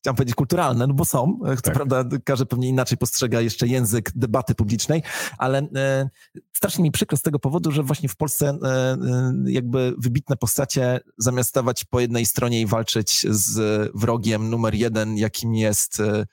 chciałem 0.00 0.16
powiedzieć 0.16 0.34
kulturalne, 0.34 0.86
no 0.86 0.94
bo 0.94 1.04
są. 1.04 1.38
Co 1.56 1.62
tak. 1.62 1.74
prawda 1.74 2.04
każdy 2.24 2.46
pewnie 2.46 2.68
inaczej 2.68 2.98
postrzega 2.98 3.40
jeszcze 3.40 3.66
język 3.66 4.10
debaty 4.14 4.54
publicznej, 4.54 5.02
ale 5.38 5.58
e, 5.58 6.08
strasznie 6.52 6.82
mi 6.82 6.90
przykro 6.90 7.16
z 7.16 7.22
tego 7.22 7.38
powodu, 7.38 7.70
że 7.70 7.82
właśnie 7.82 8.08
w 8.08 8.16
Polsce 8.16 8.58
e, 8.62 8.68
e, 8.68 9.32
jakby 9.46 9.94
wybitne 9.98 10.36
postacie 10.36 11.00
zamiast 11.18 11.48
stawać 11.48 11.84
po 11.84 12.00
jednej 12.00 12.26
stronie 12.26 12.60
i 12.60 12.66
walczyć 12.66 13.26
z 13.30 13.90
wrogiem 13.94 14.50
numer 14.50 14.74
jeden, 14.74 15.16
jakim 15.16 15.54
jest 15.54 16.00
e, 16.00 16.24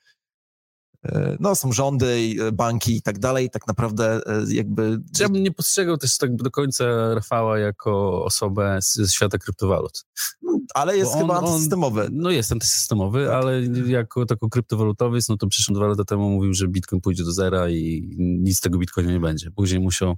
no, 1.39 1.55
są 1.55 1.71
rządy, 1.71 2.35
e, 2.47 2.51
banki 2.51 2.95
i 2.95 3.01
tak 3.01 3.19
dalej, 3.19 3.49
tak 3.49 3.67
naprawdę 3.67 4.21
e, 4.25 4.43
jakby... 4.47 4.99
Ja 5.19 5.29
bym 5.29 5.43
nie 5.43 5.51
postrzegał 5.51 5.97
też 5.97 6.17
tak 6.17 6.35
do 6.35 6.51
końca 6.51 7.13
Rafała 7.13 7.59
jako 7.59 8.25
osobę 8.25 8.79
ze 8.81 9.07
świata 9.07 9.37
kryptowalut. 9.37 10.05
No, 10.41 10.59
ale 10.73 10.97
jest 10.97 11.13
Bo 11.13 11.19
chyba 11.19 11.37
on, 11.39 11.45
antysystemowy. 11.45 12.01
On, 12.05 12.09
no 12.11 12.31
jest 12.31 12.51
antysystemowy, 12.51 13.25
tak. 13.25 13.33
ale 13.33 13.61
jako 13.87 14.25
tako 14.25 14.49
kryptowalutowiec, 14.49 15.29
no 15.29 15.37
to 15.37 15.47
przyszedł 15.47 15.79
dwa 15.79 15.87
lata 15.87 16.03
temu 16.03 16.29
mówił, 16.29 16.53
że 16.53 16.67
Bitcoin 16.67 17.01
pójdzie 17.01 17.23
do 17.23 17.31
zera 17.31 17.69
i 17.69 18.09
nic 18.17 18.57
z 18.57 18.61
tego 18.61 18.77
Bitcoina 18.77 19.11
nie 19.11 19.19
będzie. 19.19 19.51
Później 19.51 19.79
musiał 19.79 20.15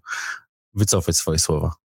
wycofać 0.73 1.15
swoje 1.15 1.39
słowa. 1.39 1.87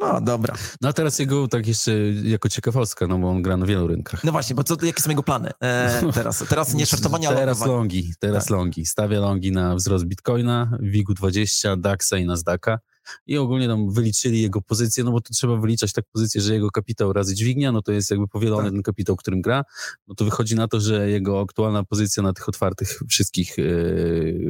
No, 0.00 0.20
dobra. 0.20 0.54
No 0.80 0.88
a 0.88 0.92
teraz 0.92 1.18
jego 1.18 1.48
tak 1.48 1.66
jeszcze 1.66 1.92
jako 2.22 2.48
ciekawostka, 2.48 3.06
no 3.06 3.18
bo 3.18 3.30
on 3.30 3.42
gra 3.42 3.56
na 3.56 3.66
wielu 3.66 3.86
rynkach. 3.86 4.24
No 4.24 4.32
właśnie, 4.32 4.56
bo 4.56 4.64
co, 4.64 4.76
jakie 4.82 5.02
są 5.02 5.10
jego 5.10 5.22
plany 5.22 5.50
e, 5.62 6.00
teraz? 6.14 6.44
Teraz 6.48 6.74
nie 6.74 6.86
szartowanie, 6.86 7.28
ale 7.28 7.36
Teraz 7.36 7.66
longi, 7.66 8.12
teraz 8.20 8.44
tak. 8.44 8.50
longi. 8.50 8.86
Stawia 8.86 9.20
longi 9.20 9.52
na 9.52 9.74
wzrost 9.74 10.04
Bitcoina, 10.04 10.78
WIG-20, 10.80 11.80
DAXa 11.80 12.18
i 12.18 12.26
Nasdaqa 12.26 12.78
i 13.26 13.38
ogólnie 13.38 13.68
tam 13.68 13.90
wyliczyli 13.90 14.42
jego 14.42 14.62
pozycję, 14.62 15.04
no 15.04 15.12
bo 15.12 15.20
to 15.20 15.34
trzeba 15.34 15.56
wyliczać 15.56 15.92
tak 15.92 16.04
pozycję, 16.12 16.40
że 16.40 16.54
jego 16.54 16.70
kapitał 16.70 17.12
razy 17.12 17.34
dźwignia, 17.34 17.72
no 17.72 17.82
to 17.82 17.92
jest 17.92 18.10
jakby 18.10 18.28
powielony 18.28 18.64
tak. 18.64 18.72
ten 18.72 18.82
kapitał, 18.82 19.16
którym 19.16 19.42
gra, 19.42 19.64
no 20.08 20.14
to 20.14 20.24
wychodzi 20.24 20.54
na 20.54 20.68
to, 20.68 20.80
że 20.80 21.10
jego 21.10 21.40
aktualna 21.40 21.84
pozycja 21.84 22.22
na 22.22 22.32
tych 22.32 22.48
otwartych 22.48 23.00
wszystkich 23.08 23.58
yy, 23.58 24.40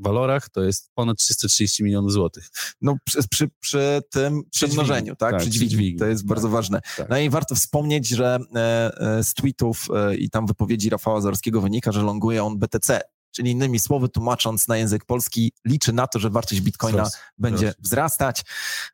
walorach 0.00 0.48
to 0.48 0.62
jest 0.62 0.90
ponad 0.94 1.18
330 1.18 1.84
milionów 1.84 2.12
złotych. 2.12 2.48
No 2.80 2.96
przy, 3.04 3.28
przy, 3.28 3.50
przy 3.60 4.02
tym 4.10 4.42
przemnożeniu, 4.50 5.16
tak? 5.16 5.32
tak? 5.32 5.40
Przy 5.40 5.50
dźwigni. 5.50 5.68
dźwigni. 5.68 5.98
To 5.98 6.06
jest 6.06 6.26
bardzo 6.26 6.48
tak. 6.48 6.52
ważne. 6.52 6.80
Tak. 6.96 7.08
No 7.08 7.18
i 7.18 7.30
warto 7.30 7.54
wspomnieć, 7.54 8.08
że 8.08 8.38
e, 8.54 8.90
e, 9.18 9.24
z 9.24 9.34
tweetów 9.34 9.88
e, 9.94 10.16
i 10.16 10.30
tam 10.30 10.46
wypowiedzi 10.46 10.90
Rafała 10.90 11.20
Zarskiego 11.20 11.60
wynika, 11.60 11.92
że 11.92 12.02
longuje 12.02 12.44
on 12.44 12.58
BTC 12.58 13.00
czyli 13.32 13.50
innymi 13.50 13.78
słowy 13.78 14.08
tłumacząc 14.08 14.68
na 14.68 14.76
język 14.76 15.04
polski, 15.04 15.52
liczy 15.64 15.92
na 15.92 16.06
to, 16.06 16.18
że 16.18 16.30
wartość 16.30 16.60
bitcoina 16.60 17.10
będzie 17.38 17.74
wzrastać. 17.78 18.42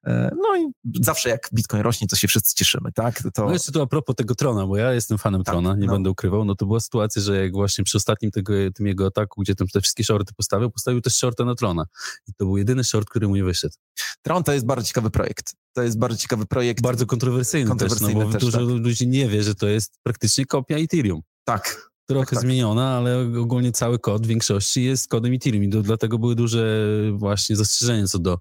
E, 0.07 0.31
no 0.43 0.57
i 0.57 0.73
zawsze 1.05 1.29
jak 1.29 1.49
bitcoin 1.55 1.83
rośnie, 1.83 2.09
to 2.09 2.17
się 2.17 2.29
wszyscy 2.29 2.55
cieszymy, 2.55 2.93
tak? 2.93 3.23
To... 3.35 3.45
No 3.45 3.53
jeszcze 3.53 3.73
tu 3.73 3.83
a 3.83 3.87
propos 3.87 4.17
tego 4.17 4.35
Trona, 4.35 4.67
bo 4.67 4.77
ja 4.77 4.93
jestem 4.93 5.19
fanem 5.19 5.45
tak, 5.45 5.55
Trona, 5.55 5.77
nie 5.77 5.87
no. 5.87 5.93
będę 5.93 6.11
ukrywał, 6.11 6.45
no 6.45 6.55
to 6.55 6.67
była 6.67 6.81
sytuacja, 6.81 7.23
że 7.23 7.43
jak 7.43 7.53
właśnie 7.53 7.85
przy 7.85 7.97
ostatnim 7.97 8.31
tego, 8.31 8.53
tym 8.75 8.87
jego 8.87 9.07
ataku, 9.07 9.43
gdzie 9.43 9.55
tam 9.55 9.69
te 9.69 9.81
wszystkie 9.81 10.05
shorty 10.05 10.35
postawił, 10.35 10.71
postawił 10.71 11.01
też 11.01 11.17
shorta 11.17 11.45
na 11.45 11.55
Trona. 11.55 11.85
I 12.27 12.33
to 12.35 12.45
był 12.45 12.57
jedyny 12.57 12.85
short, 12.85 13.09
który 13.09 13.29
mu 13.29 13.37
nie 13.37 13.45
wyszedł. 13.45 13.75
Tron 14.23 14.45
to 14.45 14.53
jest 14.53 14.67
bardzo 14.67 14.87
ciekawy 14.87 15.11
projekt. 15.11 15.53
To 15.73 15.83
jest 15.83 15.99
bardzo 15.99 16.19
ciekawy 16.19 16.47
projekt. 16.47 16.83
Bardzo 16.83 17.07
kontrowersyjny, 17.07 17.69
kontrowersyjny 17.69 18.15
też, 18.15 18.21
no 18.21 18.27
bo 18.27 18.33
też, 18.33 18.43
dużo 18.43 18.59
tak. 18.59 18.69
ludzi 18.69 19.09
nie 19.09 19.29
wie, 19.29 19.43
że 19.43 19.55
to 19.55 19.67
jest 19.67 19.99
praktycznie 20.03 20.47
kopia 20.47 20.77
Ethereum. 20.77 21.21
Tak, 21.45 21.91
trochę 22.09 22.27
tak, 22.27 22.35
tak. 22.35 22.41
zmieniona, 22.41 22.97
ale 22.97 23.41
ogólnie 23.41 23.73
cały 23.73 23.99
kod 23.99 24.27
w 24.27 24.29
większości 24.29 24.85
jest 24.85 25.09
kodem 25.09 25.35
Ethereum 25.35 25.71
do, 25.71 25.83
dlatego 25.83 26.19
były 26.19 26.35
duże 26.35 26.89
właśnie 27.13 27.57
zastrzeżenia 27.57 28.07
co 28.07 28.19
do 28.19 28.39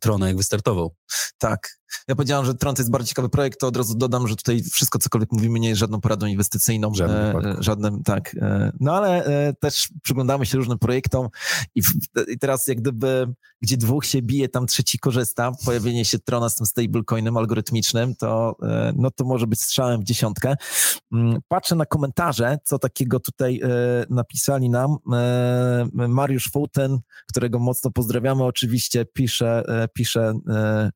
Trona, 0.00 0.28
jak 0.28 0.36
wystartował. 0.36 0.94
Tak. 1.38 1.79
Ja 2.08 2.14
powiedziałam, 2.14 2.46
że 2.46 2.54
Tron 2.54 2.74
to 2.74 2.82
jest 2.82 2.90
bardzo 2.90 3.08
ciekawy 3.08 3.28
projekt, 3.28 3.60
to 3.60 3.66
od 3.66 3.76
razu 3.76 3.94
dodam, 3.94 4.28
że 4.28 4.36
tutaj 4.36 4.62
wszystko, 4.62 4.98
cokolwiek 4.98 5.32
mówimy, 5.32 5.60
nie 5.60 5.68
jest 5.68 5.78
żadną 5.78 6.00
poradą 6.00 6.26
inwestycyjną. 6.26 6.94
Żadnym, 6.94 7.46
e, 7.46 7.56
żadnym 7.58 8.02
tak. 8.02 8.34
E, 8.34 8.72
no 8.80 8.94
ale 8.94 9.24
e, 9.24 9.52
też 9.54 9.88
przyglądamy 10.02 10.46
się 10.46 10.58
różnym 10.58 10.78
projektom 10.78 11.28
i, 11.74 11.82
w, 11.82 11.92
i, 12.28 12.38
teraz 12.38 12.66
jak 12.66 12.80
gdyby, 12.80 13.34
gdzie 13.62 13.76
dwóch 13.76 14.06
się 14.06 14.22
bije, 14.22 14.48
tam 14.48 14.66
trzeci 14.66 14.98
korzysta, 14.98 15.52
pojawienie 15.64 16.04
się 16.04 16.18
Trona 16.18 16.48
z 16.48 16.54
tym 16.54 16.66
stablecoinem 16.66 17.36
algorytmicznym, 17.36 18.14
to, 18.16 18.56
e, 18.62 18.92
no 18.96 19.10
to 19.10 19.24
może 19.24 19.46
być 19.46 19.62
strzałem 19.62 20.00
w 20.00 20.04
dziesiątkę. 20.04 20.54
Mm, 21.12 21.38
patrzę 21.48 21.74
na 21.74 21.86
komentarze, 21.86 22.58
co 22.64 22.78
takiego 22.78 23.20
tutaj 23.20 23.60
e, 23.64 23.68
napisali 24.10 24.70
nam. 24.70 24.96
E, 25.12 25.88
Mariusz 26.08 26.50
Fulton, 26.52 27.00
którego 27.28 27.58
mocno 27.58 27.90
pozdrawiamy 27.90 28.44
oczywiście, 28.44 29.04
pisze, 29.04 29.64
pisze 29.94 30.34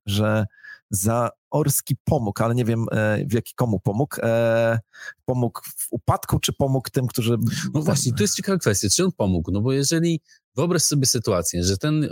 że 0.06 0.46
za 0.94 1.30
Orski 1.50 1.96
pomógł, 2.04 2.42
ale 2.42 2.54
nie 2.54 2.64
wiem 2.64 2.86
e, 2.92 3.24
w 3.26 3.32
jaki 3.32 3.54
komu 3.54 3.80
pomógł. 3.80 4.16
E, 4.22 4.80
pomógł 5.24 5.60
w 5.76 5.86
upadku, 5.90 6.38
czy 6.38 6.52
pomógł 6.52 6.90
tym, 6.90 7.06
którzy... 7.06 7.38
No 7.74 7.82
właśnie, 7.82 8.12
to 8.12 8.22
jest 8.22 8.36
ciekawa 8.36 8.58
kwestia, 8.58 8.88
czy 8.88 9.04
on 9.04 9.12
pomógł, 9.12 9.50
no 9.50 9.60
bo 9.60 9.72
jeżeli 9.72 10.20
wyobraź 10.56 10.82
sobie 10.82 11.06
sytuację, 11.06 11.64
że 11.64 11.78
ten 11.78 12.04
e, 12.04 12.08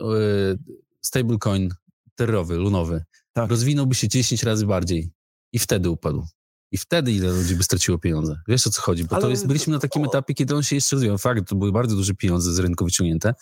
stablecoin 1.01 1.69
terrowy, 2.15 2.57
lunowy, 2.57 3.05
tak. 3.33 3.51
rozwinąłby 3.51 3.95
się 3.95 4.09
10 4.09 4.43
razy 4.43 4.67
bardziej 4.67 5.13
i 5.53 5.59
wtedy 5.59 5.91
upadł. 5.91 6.27
I 6.73 6.79
wtedy 6.79 7.13
ile 7.13 7.31
ludzi 7.31 7.57
by 7.57 7.63
straciło 7.63 7.99
pieniądze? 7.99 8.41
Wiesz 8.49 8.67
o 8.67 8.71
co 8.71 8.83
chodzi? 8.83 9.05
Bo 9.05 9.17
ale, 9.17 9.23
to 9.23 9.31
jest, 9.31 9.47
byliśmy 9.47 9.73
na 9.73 9.79
takim 9.79 10.05
etapie, 10.05 10.35
kiedy 10.35 10.57
on 10.57 10.63
się 10.63 10.77
jeszcze 10.77 10.97
rozwijał. 10.97 11.19
Fakt, 11.19 11.49
to 11.49 11.57
były 11.57 11.73
bardzo 11.73 11.97
duże 11.97 12.15
pieniądze 12.15 12.53
z 12.53 12.59
rynku 12.59 12.85
wyciągnięte, 12.85 13.35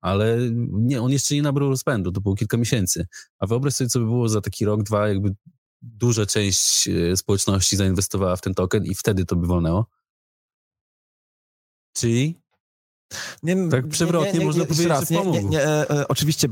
ale 0.00 0.38
nie, 0.72 1.02
on 1.02 1.10
jeszcze 1.10 1.34
nie 1.34 1.42
nabrał 1.42 1.68
rozpędu, 1.68 2.12
to 2.12 2.20
było 2.20 2.34
kilka 2.34 2.56
miesięcy. 2.56 3.06
A 3.38 3.46
wyobraź 3.46 3.74
sobie, 3.74 3.90
co 3.90 3.98
by 3.98 4.04
było 4.04 4.28
za 4.28 4.40
taki 4.40 4.64
rok, 4.64 4.82
dwa, 4.82 5.08
jakby 5.08 5.34
duża 5.82 6.26
część 6.26 6.88
e, 6.88 7.16
społeczności 7.16 7.76
zainwestowała 7.76 8.36
w 8.36 8.40
ten 8.40 8.54
token 8.54 8.84
i 8.84 8.94
wtedy 8.94 9.24
to 9.24 9.36
by 9.36 9.46
wolnęło. 9.46 9.86
Czyli 11.92 12.40
nie, 13.42 13.68
tak 13.68 13.88
przewrotnie 13.88 14.32
nie, 14.32 14.38
nie, 14.38 14.44
można 14.44 14.64
powiedzieć, 14.64 14.86
raz, 14.86 15.08
że 15.08 15.14
pomógł. 15.14 15.56
E, 15.56 15.90
e, 15.90 16.08
oczywiście... 16.08 16.48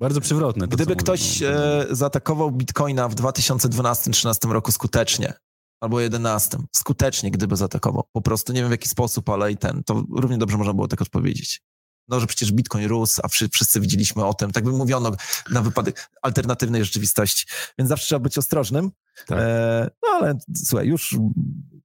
Bardzo 0.00 0.20
przewrotne. 0.20 0.68
To, 0.68 0.76
Gdyby 0.76 0.96
ktoś 0.96 1.42
e, 1.42 1.86
zaatakował 1.90 2.50
Bitcoina 2.50 3.08
w 3.08 3.14
2012-2013 3.14 4.50
roku 4.50 4.72
skutecznie, 4.72 5.32
albo 5.80 6.00
11, 6.00 6.58
skutecznie 6.76 7.30
gdyby 7.30 7.56
zaatakował, 7.56 8.04
po 8.12 8.22
prostu 8.22 8.52
nie 8.52 8.60
wiem 8.60 8.68
w 8.68 8.72
jaki 8.72 8.88
sposób, 8.88 9.28
ale 9.28 9.52
i 9.52 9.56
ten, 9.56 9.82
to 9.84 10.04
równie 10.16 10.38
dobrze 10.38 10.58
można 10.58 10.74
było 10.74 10.88
tak 10.88 11.02
odpowiedzieć. 11.02 11.62
No, 12.08 12.20
że 12.20 12.26
przecież 12.26 12.52
Bitcoin 12.52 12.88
rósł, 12.88 13.20
a 13.24 13.28
wszyscy 13.28 13.80
widzieliśmy 13.80 14.24
o 14.24 14.34
tym, 14.34 14.52
tak 14.52 14.64
by 14.64 14.72
mówiono 14.72 15.12
na 15.50 15.62
wypadek 15.62 16.10
alternatywnej 16.22 16.84
rzeczywistości. 16.84 17.46
Więc 17.78 17.88
zawsze 17.88 18.06
trzeba 18.06 18.18
być 18.18 18.38
ostrożnym. 18.38 18.90
Tak. 19.26 19.38
E, 19.40 19.90
no 20.02 20.08
ale 20.08 20.38
słuchaj, 20.56 20.86
już 20.86 21.16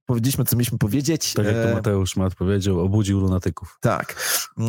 powiedzieliśmy, 0.06 0.46
co 0.46 0.56
mieliśmy 0.56 0.78
powiedzieć. 0.78 1.34
Tak 1.34 1.46
jak 1.46 1.56
to 1.56 1.70
e, 1.70 1.74
Mateusz 1.74 2.16
ma 2.16 2.26
odpowiedział, 2.26 2.80
obudził 2.80 3.20
lunatyków. 3.20 3.78
Tak. 3.82 4.16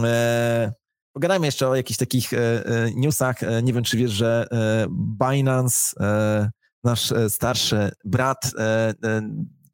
E, 0.05 0.73
Pogadajmy 1.13 1.47
jeszcze 1.47 1.69
o 1.69 1.77
jakichś 1.77 1.99
takich 1.99 2.33
e, 2.33 2.39
e, 2.67 2.91
newsach. 2.95 3.43
E, 3.43 3.63
nie 3.63 3.73
wiem, 3.73 3.85
czy 3.85 3.97
wiesz, 3.97 4.11
że 4.11 4.47
Binance, 4.91 5.97
nasz 6.85 7.13
starszy 7.29 7.91
brat, 8.05 8.53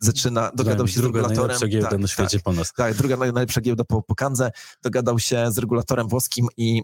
zaczyna, 0.00 0.50
dogadał 0.54 0.88
się 0.88 1.00
z 1.00 1.04
regulatorem. 1.04 1.38
Najlepsza 1.38 1.68
giełda 1.68 1.88
tak, 1.88 1.98
na 2.00 2.08
świecie 2.08 2.38
tak, 2.38 2.44
po 2.44 2.52
nas. 2.52 2.72
Tak, 2.72 2.94
druga 2.94 3.16
najlepsza 3.16 3.60
giełda 3.60 3.84
po, 3.84 4.02
po 4.02 4.14
Kandze. 4.14 4.50
Dogadał 4.82 5.18
się 5.18 5.52
z 5.52 5.58
regulatorem 5.58 6.08
włoskim 6.08 6.46
i, 6.56 6.82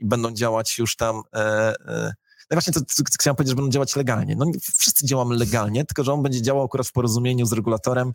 i 0.00 0.06
będą 0.06 0.32
działać 0.32 0.78
już 0.78 0.96
tam 0.96 1.22
no 2.50 2.54
właśnie 2.54 2.72
to, 2.72 2.80
to, 2.80 2.86
to 2.96 3.02
chciałem 3.20 3.36
powiedzieć, 3.36 3.50
że 3.50 3.56
będą 3.56 3.70
działać 3.70 3.96
legalnie. 3.96 4.36
No 4.36 4.46
wszyscy 4.78 5.06
działamy 5.06 5.36
legalnie, 5.36 5.84
tylko 5.84 6.04
że 6.04 6.12
on 6.12 6.22
będzie 6.22 6.42
działał 6.42 6.64
akurat 6.64 6.86
w 6.86 6.92
porozumieniu 6.92 7.46
z 7.46 7.52
regulatorem. 7.52 8.12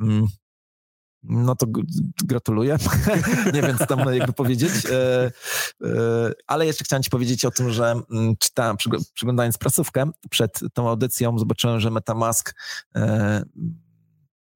Mm, 0.00 0.26
no 1.28 1.56
to 1.56 1.66
gratuluję. 2.24 2.76
nie 3.54 3.62
wiem, 3.62 3.78
co 3.78 3.86
tam 3.86 4.14
jakby 4.14 4.32
powiedzieć. 4.32 4.72
E, 4.86 5.24
e, 5.84 6.32
ale 6.46 6.66
jeszcze 6.66 6.84
chciałem 6.84 7.02
ci 7.02 7.10
powiedzieć 7.10 7.44
o 7.44 7.50
tym, 7.50 7.72
że 7.72 8.00
mm, 8.10 8.36
czytałem, 8.36 8.76
przyglądając 9.14 9.58
prasówkę 9.58 10.10
przed 10.30 10.60
tą 10.74 10.88
audycją, 10.88 11.38
zobaczyłem, 11.38 11.80
że 11.80 11.90
MetaMask 11.90 12.54
e, 12.96 13.44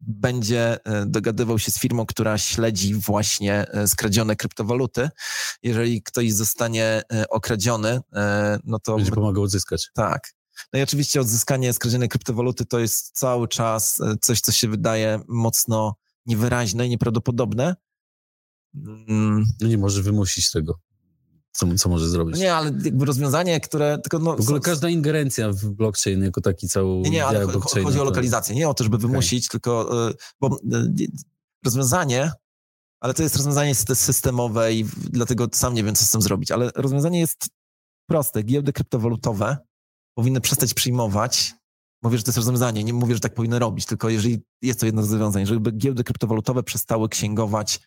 będzie 0.00 0.78
dogadywał 1.06 1.58
się 1.58 1.70
z 1.70 1.78
firmą, 1.78 2.06
która 2.06 2.38
śledzi 2.38 2.94
właśnie 2.94 3.66
skradzione 3.86 4.36
kryptowaluty. 4.36 5.08
Jeżeli 5.62 6.02
ktoś 6.02 6.32
zostanie 6.32 7.02
okradziony, 7.30 8.00
no 8.64 8.78
to... 8.78 8.96
Będzie 8.96 9.12
pomagał 9.12 9.42
odzyskać. 9.42 9.90
Tak. 9.94 10.32
No 10.72 10.78
i 10.78 10.82
oczywiście 10.82 11.20
odzyskanie 11.20 11.72
skradzionej 11.72 12.08
kryptowoluty 12.08 12.66
to 12.66 12.78
jest 12.78 13.18
cały 13.18 13.48
czas 13.48 14.02
coś, 14.20 14.40
co 14.40 14.52
się 14.52 14.68
wydaje 14.68 15.20
mocno 15.28 15.94
niewyraźne 16.26 16.88
nieprawdopodobne. 16.88 17.76
Mm. 18.74 19.46
No 19.60 19.68
nie 19.68 19.78
może 19.78 20.02
wymusić 20.02 20.50
tego. 20.50 20.80
Co, 21.52 21.74
co 21.74 21.88
może 21.88 22.08
zrobić? 22.08 22.38
Nie, 22.38 22.54
ale 22.54 22.72
jakby 22.84 23.04
rozwiązanie, 23.04 23.60
które... 23.60 23.98
Tylko 23.98 24.18
no, 24.18 24.36
w 24.36 24.40
ogóle 24.40 24.60
każda 24.60 24.88
ingerencja 24.88 25.52
w 25.52 25.64
blockchain 25.64 26.22
jako 26.22 26.40
taki 26.40 26.68
cały... 26.68 27.00
Nie, 27.00 27.10
nie, 27.10 27.26
ale 27.26 27.46
chodzi 27.84 28.00
o 28.00 28.04
lokalizację. 28.04 28.54
Nie 28.54 28.68
o 28.68 28.74
to, 28.74 28.84
żeby 28.84 28.98
wymusić, 28.98 29.44
okay. 29.44 29.50
tylko... 29.50 30.08
Y, 30.10 30.14
bo 30.40 30.56
y, 30.56 31.06
rozwiązanie, 31.64 32.32
ale 33.00 33.14
to 33.14 33.22
jest 33.22 33.36
rozwiązanie 33.36 33.74
systemowe 33.74 34.74
i 34.74 34.84
dlatego 35.10 35.48
sam 35.52 35.74
nie 35.74 35.84
wiem, 35.84 35.94
co 35.94 36.04
z 36.04 36.10
tym 36.10 36.22
zrobić, 36.22 36.50
ale 36.50 36.70
rozwiązanie 36.74 37.20
jest 37.20 37.48
proste. 38.06 38.42
Giełdy 38.42 38.72
kryptowalutowe 38.72 39.56
powinny 40.14 40.40
przestać 40.40 40.74
przyjmować 40.74 41.54
mówię, 42.02 42.18
że 42.18 42.24
to 42.24 42.28
jest 42.28 42.36
rozwiązanie, 42.36 42.84
nie 42.84 42.92
mówię, 42.92 43.14
że 43.14 43.20
tak 43.20 43.34
powinny 43.34 43.58
robić, 43.58 43.86
tylko 43.86 44.08
jeżeli 44.08 44.40
jest 44.62 44.80
to 44.80 44.86
jedno 44.86 45.02
z 45.02 45.10
rozwiązań, 45.10 45.46
żeby 45.46 45.72
giełdy 45.72 46.04
kryptowalutowe 46.04 46.62
przestały 46.62 47.08
księgować 47.08 47.80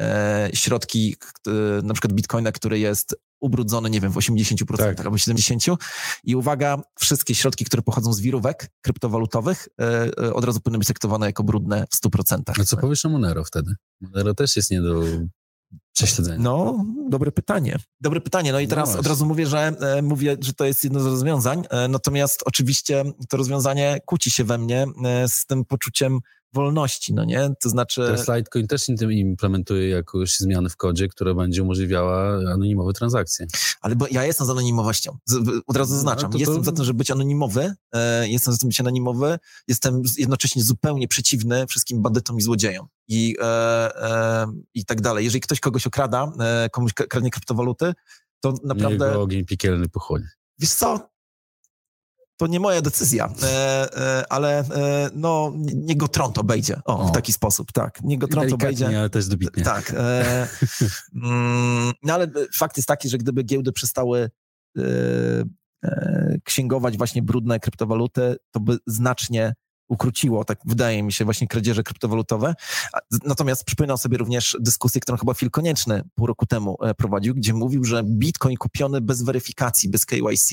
e, 0.00 0.50
środki, 0.54 1.16
e, 1.46 1.82
na 1.82 1.94
przykład 1.94 2.12
bitcoina, 2.12 2.52
który 2.52 2.78
jest 2.78 3.16
ubrudzony, 3.40 3.90
nie 3.90 4.00
wiem, 4.00 4.12
w 4.12 4.16
80% 4.16 4.76
tak. 4.76 5.00
albo 5.00 5.16
70%. 5.16 5.76
I 6.24 6.36
uwaga, 6.36 6.82
wszystkie 6.98 7.34
środki, 7.34 7.64
które 7.64 7.82
pochodzą 7.82 8.12
z 8.12 8.20
wirówek 8.20 8.70
kryptowalutowych, 8.82 9.68
e, 9.80 9.84
e 10.18 10.34
od 10.34 10.44
razu 10.44 10.60
powinny 10.60 10.78
być 10.78 10.86
traktowane 10.86 11.26
jako 11.26 11.44
brudne 11.44 11.86
w 11.90 12.06
100%. 12.06 12.42
A 12.60 12.64
co 12.64 12.76
powiesz 12.76 13.04
o 13.04 13.08
Monero 13.08 13.44
wtedy? 13.44 13.74
Monero 14.00 14.34
też 14.34 14.56
jest 14.56 14.70
nie 14.70 14.82
do 14.82 15.02
prześledzenia? 15.92 16.38
No, 16.42 16.84
dobre 17.08 17.32
pytanie. 17.32 17.78
Dobre 18.00 18.20
pytanie. 18.20 18.52
No 18.52 18.60
i 18.60 18.68
teraz 18.68 18.92
no 18.94 19.00
od 19.00 19.06
razu 19.06 19.26
mówię, 19.26 19.46
że 19.46 19.58
e, 19.58 20.02
mówię, 20.02 20.36
że 20.40 20.52
to 20.52 20.64
jest 20.64 20.84
jedno 20.84 21.00
z 21.00 21.06
rozwiązań, 21.06 21.62
e, 21.70 21.88
natomiast 21.88 22.42
oczywiście 22.46 23.04
to 23.28 23.36
rozwiązanie 23.36 24.00
kłóci 24.06 24.30
się 24.30 24.44
we 24.44 24.58
mnie 24.58 24.86
e, 25.04 25.28
z 25.28 25.46
tym 25.46 25.64
poczuciem 25.64 26.20
wolności, 26.54 27.14
no 27.14 27.24
nie? 27.24 27.50
To 27.60 27.68
znaczy... 27.68 28.00
Teraz 28.00 28.28
Litecoin 28.28 28.66
też 28.66 28.88
implementuje 29.10 29.88
jakąś 29.88 30.36
zmianę 30.36 30.68
w 30.68 30.76
kodzie, 30.76 31.08
która 31.08 31.34
będzie 31.34 31.62
umożliwiała 31.62 32.28
anonimowe 32.52 32.92
transakcje. 32.92 33.46
Ale 33.80 33.96
bo 33.96 34.06
ja 34.10 34.24
jestem 34.24 34.46
za 34.46 34.52
anonimowością. 34.52 35.18
Od 35.66 35.76
razu 35.76 35.92
no, 35.92 35.96
zaznaczam. 35.96 36.30
No, 36.30 36.32
to 36.32 36.38
jestem 36.38 36.56
to... 36.56 36.64
za 36.64 36.72
tym, 36.72 36.84
żeby 36.84 36.96
być 36.96 37.10
anonimowy. 37.10 37.74
E, 37.92 38.28
jestem 38.28 38.54
za 38.54 38.58
tym, 38.58 38.60
żeby 38.60 38.68
być 38.68 38.80
anonimowy. 38.80 39.38
Jestem 39.68 40.02
jednocześnie 40.18 40.62
zupełnie 40.62 41.08
przeciwny 41.08 41.66
wszystkim 41.66 42.02
bandytom 42.02 42.38
i 42.38 42.42
złodziejom. 42.42 42.86
I, 43.08 43.36
e, 43.40 43.44
e, 43.44 44.46
i 44.74 44.84
tak 44.84 45.00
dalej. 45.00 45.24
Jeżeli 45.24 45.40
ktoś 45.40 45.60
kogoś 45.60 45.86
okrada, 45.86 46.32
e, 46.40 46.68
komuś 46.70 46.92
kradnie 46.92 47.30
kryptowaluty, 47.30 47.92
to 48.40 48.54
naprawdę... 48.64 49.08
Niech 49.08 49.16
ogień 49.16 49.44
piekielny 49.44 49.88
pochłonie. 49.88 50.28
Wiesz 50.58 50.72
co? 50.72 51.11
To 52.36 52.46
nie 52.46 52.60
moja 52.60 52.82
decyzja, 52.82 53.32
e, 53.42 53.96
e, 53.96 54.32
ale 54.32 54.58
e, 54.58 55.10
no, 55.14 55.52
niech 55.56 55.96
go 55.96 56.08
trąd 56.08 56.38
obejdzie. 56.38 56.80
O, 56.84 56.98
o, 56.98 57.06
w 57.06 57.12
taki 57.12 57.32
sposób, 57.32 57.72
tak. 57.72 58.02
Niech 58.02 58.18
go 58.18 58.28
trąd 58.28 58.52
obejdzie. 58.52 58.86
ale 58.86 59.10
też 59.10 59.26
dobitnie. 59.26 59.64
Tak. 59.64 59.94
Mm, 61.14 61.92
no 62.02 62.14
ale 62.14 62.26
fakt 62.54 62.76
jest 62.76 62.88
taki, 62.88 63.08
że 63.08 63.18
gdyby 63.18 63.42
giełdy 63.42 63.72
przestały 63.72 64.30
księgować 66.44 66.96
właśnie 66.98 67.22
brudne 67.22 67.60
kryptowaluty, 67.60 68.36
to 68.50 68.60
by 68.60 68.78
znacznie 68.86 69.54
ukróciło, 69.88 70.44
tak 70.44 70.58
wydaje 70.64 71.02
mi 71.02 71.12
się, 71.12 71.24
właśnie 71.24 71.48
kradzieże 71.48 71.82
kryptowalutowe. 71.82 72.54
Natomiast 73.24 73.64
przypominam 73.64 73.98
sobie 73.98 74.18
również 74.18 74.56
dyskusję, 74.60 75.00
którą 75.00 75.18
chyba 75.18 75.34
Phil 75.34 75.50
Konieczny 75.50 76.02
pół 76.14 76.26
roku 76.26 76.46
temu 76.46 76.76
prowadził, 76.96 77.34
gdzie 77.34 77.54
mówił, 77.54 77.84
że 77.84 78.02
bitcoin 78.04 78.56
kupiony 78.56 79.00
bez 79.00 79.22
weryfikacji, 79.22 79.90
bez 79.90 80.06
KYC 80.06 80.50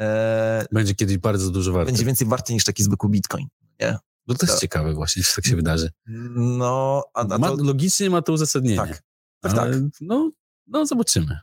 E, 0.00 0.66
będzie 0.72 0.94
kiedyś 0.94 1.18
bardzo 1.18 1.50
dużo 1.50 1.72
warty. 1.72 1.92
Będzie 1.92 2.04
więcej 2.04 2.28
warty 2.28 2.52
niż 2.52 2.64
taki 2.64 2.82
zwykły 2.82 3.10
bitcoin, 3.10 3.46
nie? 3.80 3.98
No 4.26 4.34
to 4.34 4.46
jest 4.46 4.54
to... 4.54 4.60
ciekawe 4.60 4.94
właśnie, 4.94 5.22
czy 5.22 5.34
tak 5.34 5.46
się 5.46 5.56
wydarzy. 5.56 5.90
No, 6.36 7.04
a, 7.14 7.20
a 7.28 7.38
ma, 7.38 7.50
logicznie 7.50 8.10
ma 8.10 8.22
to 8.22 8.32
uzasadnienie. 8.32 8.76
Tak, 8.76 9.02
tak, 9.40 9.54
tak. 9.54 9.72
No, 10.00 10.30
no, 10.66 10.86
zobaczymy. 10.86 11.38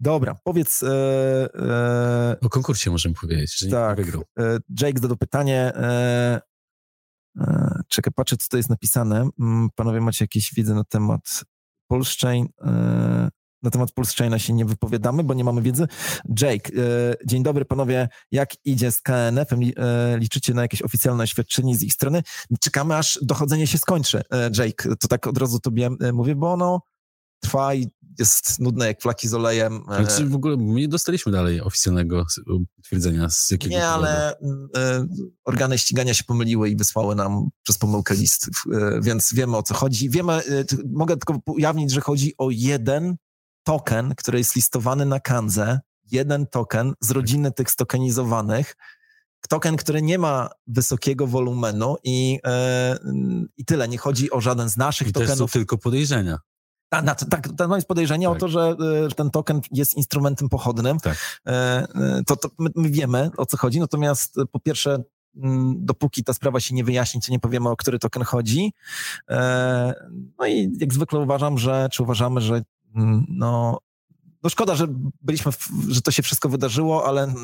Dobra, 0.00 0.34
powiedz... 0.44 0.82
E, 0.82 0.88
e, 1.54 2.36
o 2.40 2.48
konkursie 2.48 2.90
możemy 2.90 3.14
powiedzieć, 3.14 3.58
że 3.58 3.66
tak, 3.66 3.96
wygrał. 3.96 4.24
E, 4.38 4.58
Jake 4.80 5.00
zadał 5.00 5.16
pytanie. 5.16 5.72
E, 5.74 6.40
e, 7.40 7.82
czekaj, 7.88 8.12
patrzę, 8.12 8.36
co 8.36 8.48
to 8.50 8.56
jest 8.56 8.70
napisane. 8.70 9.28
Mm, 9.40 9.68
panowie 9.74 10.00
macie 10.00 10.24
jakieś 10.24 10.54
wiedzę 10.54 10.74
na 10.74 10.84
temat 10.84 11.44
Polszczeń? 11.86 12.48
Na 13.62 13.70
temat 13.70 13.92
Pulse 13.92 14.40
się 14.40 14.52
nie 14.52 14.64
wypowiadamy, 14.64 15.24
bo 15.24 15.34
nie 15.34 15.44
mamy 15.44 15.62
wiedzy. 15.62 15.86
Jake, 16.40 16.70
e, 16.70 17.14
dzień 17.26 17.42
dobry 17.42 17.64
panowie, 17.64 18.08
jak 18.30 18.50
idzie 18.64 18.92
z 18.92 19.00
KNF-em? 19.00 19.60
E, 19.76 20.18
liczycie 20.18 20.54
na 20.54 20.62
jakieś 20.62 20.82
oficjalne 20.82 21.24
oświadczenie 21.24 21.76
z 21.76 21.82
ich 21.82 21.92
strony? 21.92 22.22
Czekamy, 22.60 22.96
aż 22.96 23.18
dochodzenie 23.22 23.66
się 23.66 23.78
skończy, 23.78 24.22
e, 24.32 24.50
Jake. 24.58 24.96
To 24.96 25.08
tak 25.08 25.26
od 25.26 25.38
razu 25.38 25.60
tobie 25.60 25.90
mówię, 26.12 26.34
bo 26.36 26.52
ono 26.52 26.80
trwa 27.40 27.74
i 27.74 27.86
jest 28.18 28.60
nudne 28.60 28.86
jak 28.86 29.02
flaki 29.02 29.28
z 29.28 29.34
olejem. 29.34 29.82
Znaczy 29.86 30.26
w 30.26 30.34
ogóle 30.34 30.56
my 30.56 30.80
nie 30.80 30.88
dostaliśmy 30.88 31.32
dalej 31.32 31.60
oficjalnego 31.60 32.26
twierdzenia 32.84 33.30
z 33.30 33.50
jakiego 33.50 33.74
Nie, 33.74 33.80
powodu. 33.80 34.04
ale 34.04 34.34
y, 34.34 34.38
organy 35.44 35.78
ścigania 35.78 36.14
się 36.14 36.24
pomyliły 36.24 36.70
i 36.70 36.76
wysłały 36.76 37.14
nam 37.14 37.48
przez 37.62 37.78
pomyłkę 37.78 38.14
list, 38.14 38.46
y, 38.48 38.50
więc 39.02 39.34
wiemy 39.34 39.56
o 39.56 39.62
co 39.62 39.74
chodzi. 39.74 40.10
Wiemy, 40.10 40.40
y, 40.46 40.64
mogę 40.92 41.16
tylko 41.16 41.52
ujawnić, 41.52 41.92
że 41.92 42.00
chodzi 42.00 42.34
o 42.38 42.50
jeden 42.50 43.16
token, 43.62 44.14
który 44.16 44.38
jest 44.38 44.56
listowany 44.56 45.06
na 45.06 45.20
Kanze, 45.20 45.80
jeden 46.12 46.46
token 46.46 46.92
z 47.00 47.10
rodziny 47.10 47.52
tych 47.52 47.70
stokenizowanych, 47.70 48.76
token, 49.48 49.76
który 49.76 50.02
nie 50.02 50.18
ma 50.18 50.50
wysokiego 50.66 51.26
wolumenu 51.26 51.96
i, 52.04 52.32
yy, 52.32 53.48
i 53.56 53.64
tyle. 53.64 53.88
Nie 53.88 53.98
chodzi 53.98 54.30
o 54.30 54.40
żaden 54.40 54.68
z 54.68 54.76
naszych 54.76 55.08
I 55.08 55.12
tokenów. 55.12 55.38
To 55.38 55.46
są 55.46 55.52
tylko 55.52 55.78
podejrzenia. 55.78 56.38
Tak, 57.30 57.48
to 57.56 57.74
jest 57.74 57.88
podejrzenie 57.88 58.26
tak. 58.26 58.36
o 58.36 58.38
to, 58.38 58.48
że, 58.48 58.76
że 59.08 59.14
ten 59.14 59.30
token 59.30 59.60
jest 59.70 59.94
instrumentem 59.94 60.48
pochodnym. 60.48 60.98
Tak. 60.98 61.40
E, 61.46 61.86
to, 62.26 62.36
to 62.36 62.48
my, 62.58 62.70
my, 62.76 62.90
wiemy, 62.90 63.30
o 63.36 63.46
co 63.46 63.56
chodzi, 63.56 63.80
natomiast 63.80 64.36
po 64.52 64.60
pierwsze 64.60 65.02
mm, 65.36 65.74
dopóki 65.78 66.24
ta 66.24 66.32
sprawa 66.32 66.60
się 66.60 66.74
nie 66.74 66.84
wyjaśni, 66.84 67.20
to 67.20 67.32
nie 67.32 67.40
powiemy, 67.40 67.68
o 67.68 67.76
który 67.76 67.98
token 67.98 68.22
chodzi. 68.22 68.72
No 70.38 70.46
i 70.46 70.72
jak 70.80 70.94
zwykle 70.94 71.18
uważam, 71.18 71.58
że, 71.58 71.88
czy 71.92 72.02
uważamy, 72.02 72.40
że 72.40 72.62
no, 73.28 73.78
no 74.42 74.50
szkoda, 74.50 74.74
że 74.74 74.86
byliśmy, 75.22 75.52
w, 75.52 75.68
że 75.88 76.02
to 76.02 76.10
się 76.10 76.22
wszystko 76.22 76.48
wydarzyło, 76.48 77.06
ale 77.06 77.34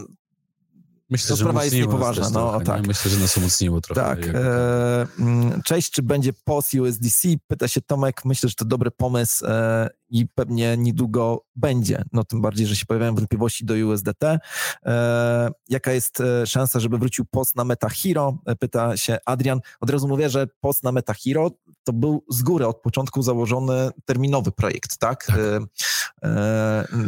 Myślę, 1.10 1.28
to 1.28 1.36
że 1.36 1.44
sprawa 1.44 1.64
jest 1.64 1.76
niepoważna. 1.76 2.30
No, 2.30 2.50
trochę, 2.50 2.64
tak. 2.64 2.82
Nie? 2.82 2.88
Myślę, 2.88 3.10
że 3.10 3.18
nas 3.18 3.36
umocniło 3.36 3.80
trochę. 3.80 4.00
Tak. 4.00 4.26
E, 4.34 5.06
mm, 5.18 5.62
cześć, 5.62 5.90
czy 5.90 6.02
będzie 6.02 6.32
POS 6.32 6.74
USDC? 6.74 7.28
Pyta 7.46 7.68
się 7.68 7.80
Tomek. 7.80 8.24
Myślę, 8.24 8.48
że 8.48 8.54
to 8.54 8.64
dobry 8.64 8.90
pomysł 8.90 9.46
e, 9.46 9.88
i 10.08 10.26
pewnie 10.26 10.76
niedługo 10.76 11.44
będzie. 11.56 12.02
No 12.12 12.24
tym 12.24 12.40
bardziej, 12.40 12.66
że 12.66 12.76
się 12.76 12.86
pojawiają 12.86 13.14
wątpliwości 13.14 13.64
do 13.64 13.74
USDT. 13.74 14.24
E, 14.86 15.50
jaka 15.68 15.92
jest 15.92 16.22
szansa, 16.46 16.80
żeby 16.80 16.98
wrócił 16.98 17.24
POS 17.24 17.54
na 17.54 17.64
MetaHero? 17.64 18.38
Pyta 18.58 18.96
się 18.96 19.18
Adrian. 19.26 19.60
Od 19.80 19.90
razu 19.90 20.08
mówię, 20.08 20.30
że 20.30 20.46
POS 20.60 20.82
na 20.82 20.92
MetaHero 20.92 21.50
to 21.84 21.92
był 21.92 22.24
z 22.30 22.42
góry 22.42 22.66
od 22.66 22.80
początku 22.80 23.22
założony 23.22 23.90
terminowy 24.04 24.52
projekt, 24.52 24.98
tak? 24.98 25.26
tak. 25.26 25.38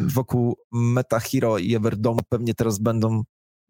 Wokół 0.06 0.56
MetaHero 0.72 1.58
i 1.58 1.74
Everdome 1.74 2.20
pewnie 2.28 2.54
teraz 2.54 2.78
będą 2.78 3.22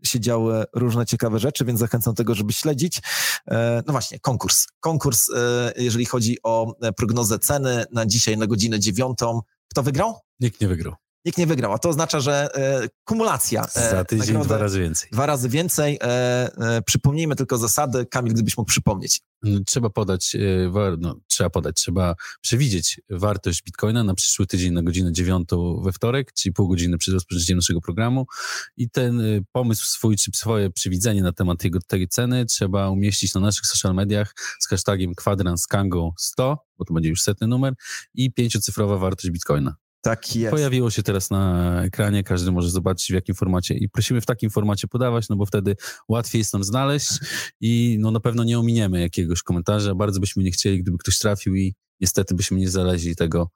się 0.04 0.20
działy 0.20 0.64
różne 0.74 1.06
ciekawe 1.06 1.38
rzeczy, 1.38 1.64
więc 1.64 1.80
zachęcam 1.80 2.14
do 2.14 2.16
tego, 2.16 2.34
żeby 2.34 2.52
śledzić. 2.52 3.00
E, 3.46 3.82
no 3.86 3.92
właśnie, 3.92 4.20
konkurs. 4.20 4.66
Konkurs, 4.80 5.30
e, 5.30 5.72
jeżeli 5.76 6.06
chodzi 6.06 6.38
o 6.42 6.74
e, 6.80 6.92
prognozę 6.92 7.38
ceny 7.38 7.84
na 7.92 8.06
dzisiaj 8.06 8.36
na 8.36 8.46
godzinę 8.46 8.80
dziewiątą. 8.80 9.40
Kto 9.70 9.82
wygrał? 9.82 10.14
Nikt 10.40 10.60
nie 10.60 10.68
wygrał 10.68 11.07
nikt 11.28 11.38
nie 11.38 11.46
wygrał, 11.46 11.72
a 11.72 11.78
to 11.78 11.88
oznacza, 11.88 12.20
że 12.20 12.48
e, 12.54 12.88
kumulacja. 13.04 13.66
E, 13.74 13.90
Za 13.90 14.04
tydzień 14.04 14.26
nagrodę, 14.26 14.44
dwa 14.44 14.58
razy 14.58 14.80
więcej. 14.80 15.08
Dwa 15.12 15.26
razy 15.26 15.48
więcej. 15.48 15.98
E, 16.02 16.06
e, 16.56 16.82
przypomnijmy 16.82 17.36
tylko 17.36 17.58
zasady. 17.58 18.06
Kamil, 18.06 18.32
gdybyś 18.32 18.56
mógł 18.56 18.68
przypomnieć. 18.68 19.20
Mm, 19.44 19.64
trzeba 19.64 19.90
podać, 19.90 20.36
no, 20.98 21.20
trzeba 21.26 21.50
podać, 21.50 21.76
trzeba 21.76 22.14
przewidzieć 22.40 23.00
wartość 23.10 23.62
bitcoina 23.62 24.04
na 24.04 24.14
przyszły 24.14 24.46
tydzień 24.46 24.72
na 24.72 24.82
godzinę 24.82 25.12
dziewiątą 25.12 25.80
we 25.84 25.92
wtorek, 25.92 26.32
czyli 26.32 26.52
pół 26.52 26.68
godziny 26.68 26.98
przed 26.98 27.14
rozpoczęciem 27.14 27.58
naszego 27.58 27.80
programu 27.80 28.26
i 28.76 28.90
ten 28.90 29.22
pomysł 29.52 29.86
swój, 29.86 30.16
czy 30.16 30.30
swoje 30.34 30.70
przewidzenie 30.70 31.22
na 31.22 31.32
temat 31.32 31.58
tego, 31.58 31.78
tej 31.86 32.08
ceny 32.08 32.46
trzeba 32.46 32.90
umieścić 32.90 33.34
na 33.34 33.40
naszych 33.40 33.66
social 33.66 33.94
mediach 33.94 34.34
z 34.60 34.68
hashtagiem 34.68 35.14
kwadranskango 35.14 36.12
100, 36.18 36.58
bo 36.78 36.84
to 36.84 36.94
będzie 36.94 37.08
już 37.08 37.22
setny 37.22 37.46
numer 37.46 37.74
i 38.14 38.32
pięciocyfrowa 38.32 38.96
wartość 38.96 39.30
bitcoina. 39.30 39.76
Tak 40.00 40.36
jest. 40.36 40.50
Pojawiło 40.50 40.90
się 40.90 41.02
teraz 41.02 41.30
na 41.30 41.84
ekranie, 41.84 42.24
każdy 42.24 42.52
może 42.52 42.70
zobaczyć 42.70 43.06
w 43.06 43.14
jakim 43.14 43.34
formacie 43.34 43.74
i 43.74 43.88
prosimy 43.88 44.20
w 44.20 44.26
takim 44.26 44.50
formacie 44.50 44.88
podawać, 44.88 45.28
no 45.28 45.36
bo 45.36 45.46
wtedy 45.46 45.76
łatwiej 46.08 46.38
jest 46.38 46.52
nam 46.52 46.64
znaleźć 46.64 47.10
i 47.60 47.96
no 48.00 48.10
na 48.10 48.20
pewno 48.20 48.44
nie 48.44 48.58
ominiemy 48.58 49.00
jakiegoś 49.00 49.42
komentarza. 49.42 49.94
Bardzo 49.94 50.20
byśmy 50.20 50.42
nie 50.42 50.50
chcieli, 50.50 50.82
gdyby 50.82 50.98
ktoś 50.98 51.18
trafił 51.18 51.54
i 51.54 51.74
niestety 52.00 52.34
byśmy 52.34 52.58
nie 52.58 52.68
znaleźli 52.68 53.16
tego, 53.16 53.50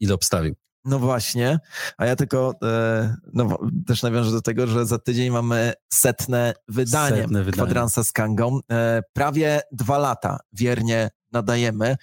ile 0.00 0.14
obstawił. 0.14 0.54
No 0.84 0.98
właśnie, 0.98 1.58
a 1.98 2.06
ja 2.06 2.16
tylko 2.16 2.54
e, 2.62 3.16
no, 3.32 3.58
też 3.86 4.02
nawiążę 4.02 4.30
do 4.30 4.42
tego, 4.42 4.66
że 4.66 4.86
za 4.86 4.98
tydzień 4.98 5.30
mamy 5.30 5.72
setne 5.92 6.54
wydanie, 6.68 7.22
setne 7.22 7.38
wydanie. 7.38 7.52
kwadransa 7.52 8.04
z 8.04 8.12
Kangą. 8.12 8.60
E, 8.70 9.02
prawie 9.12 9.60
dwa 9.72 9.98
lata 9.98 10.38
wiernie 10.52 11.10
nadajemy. 11.32 11.96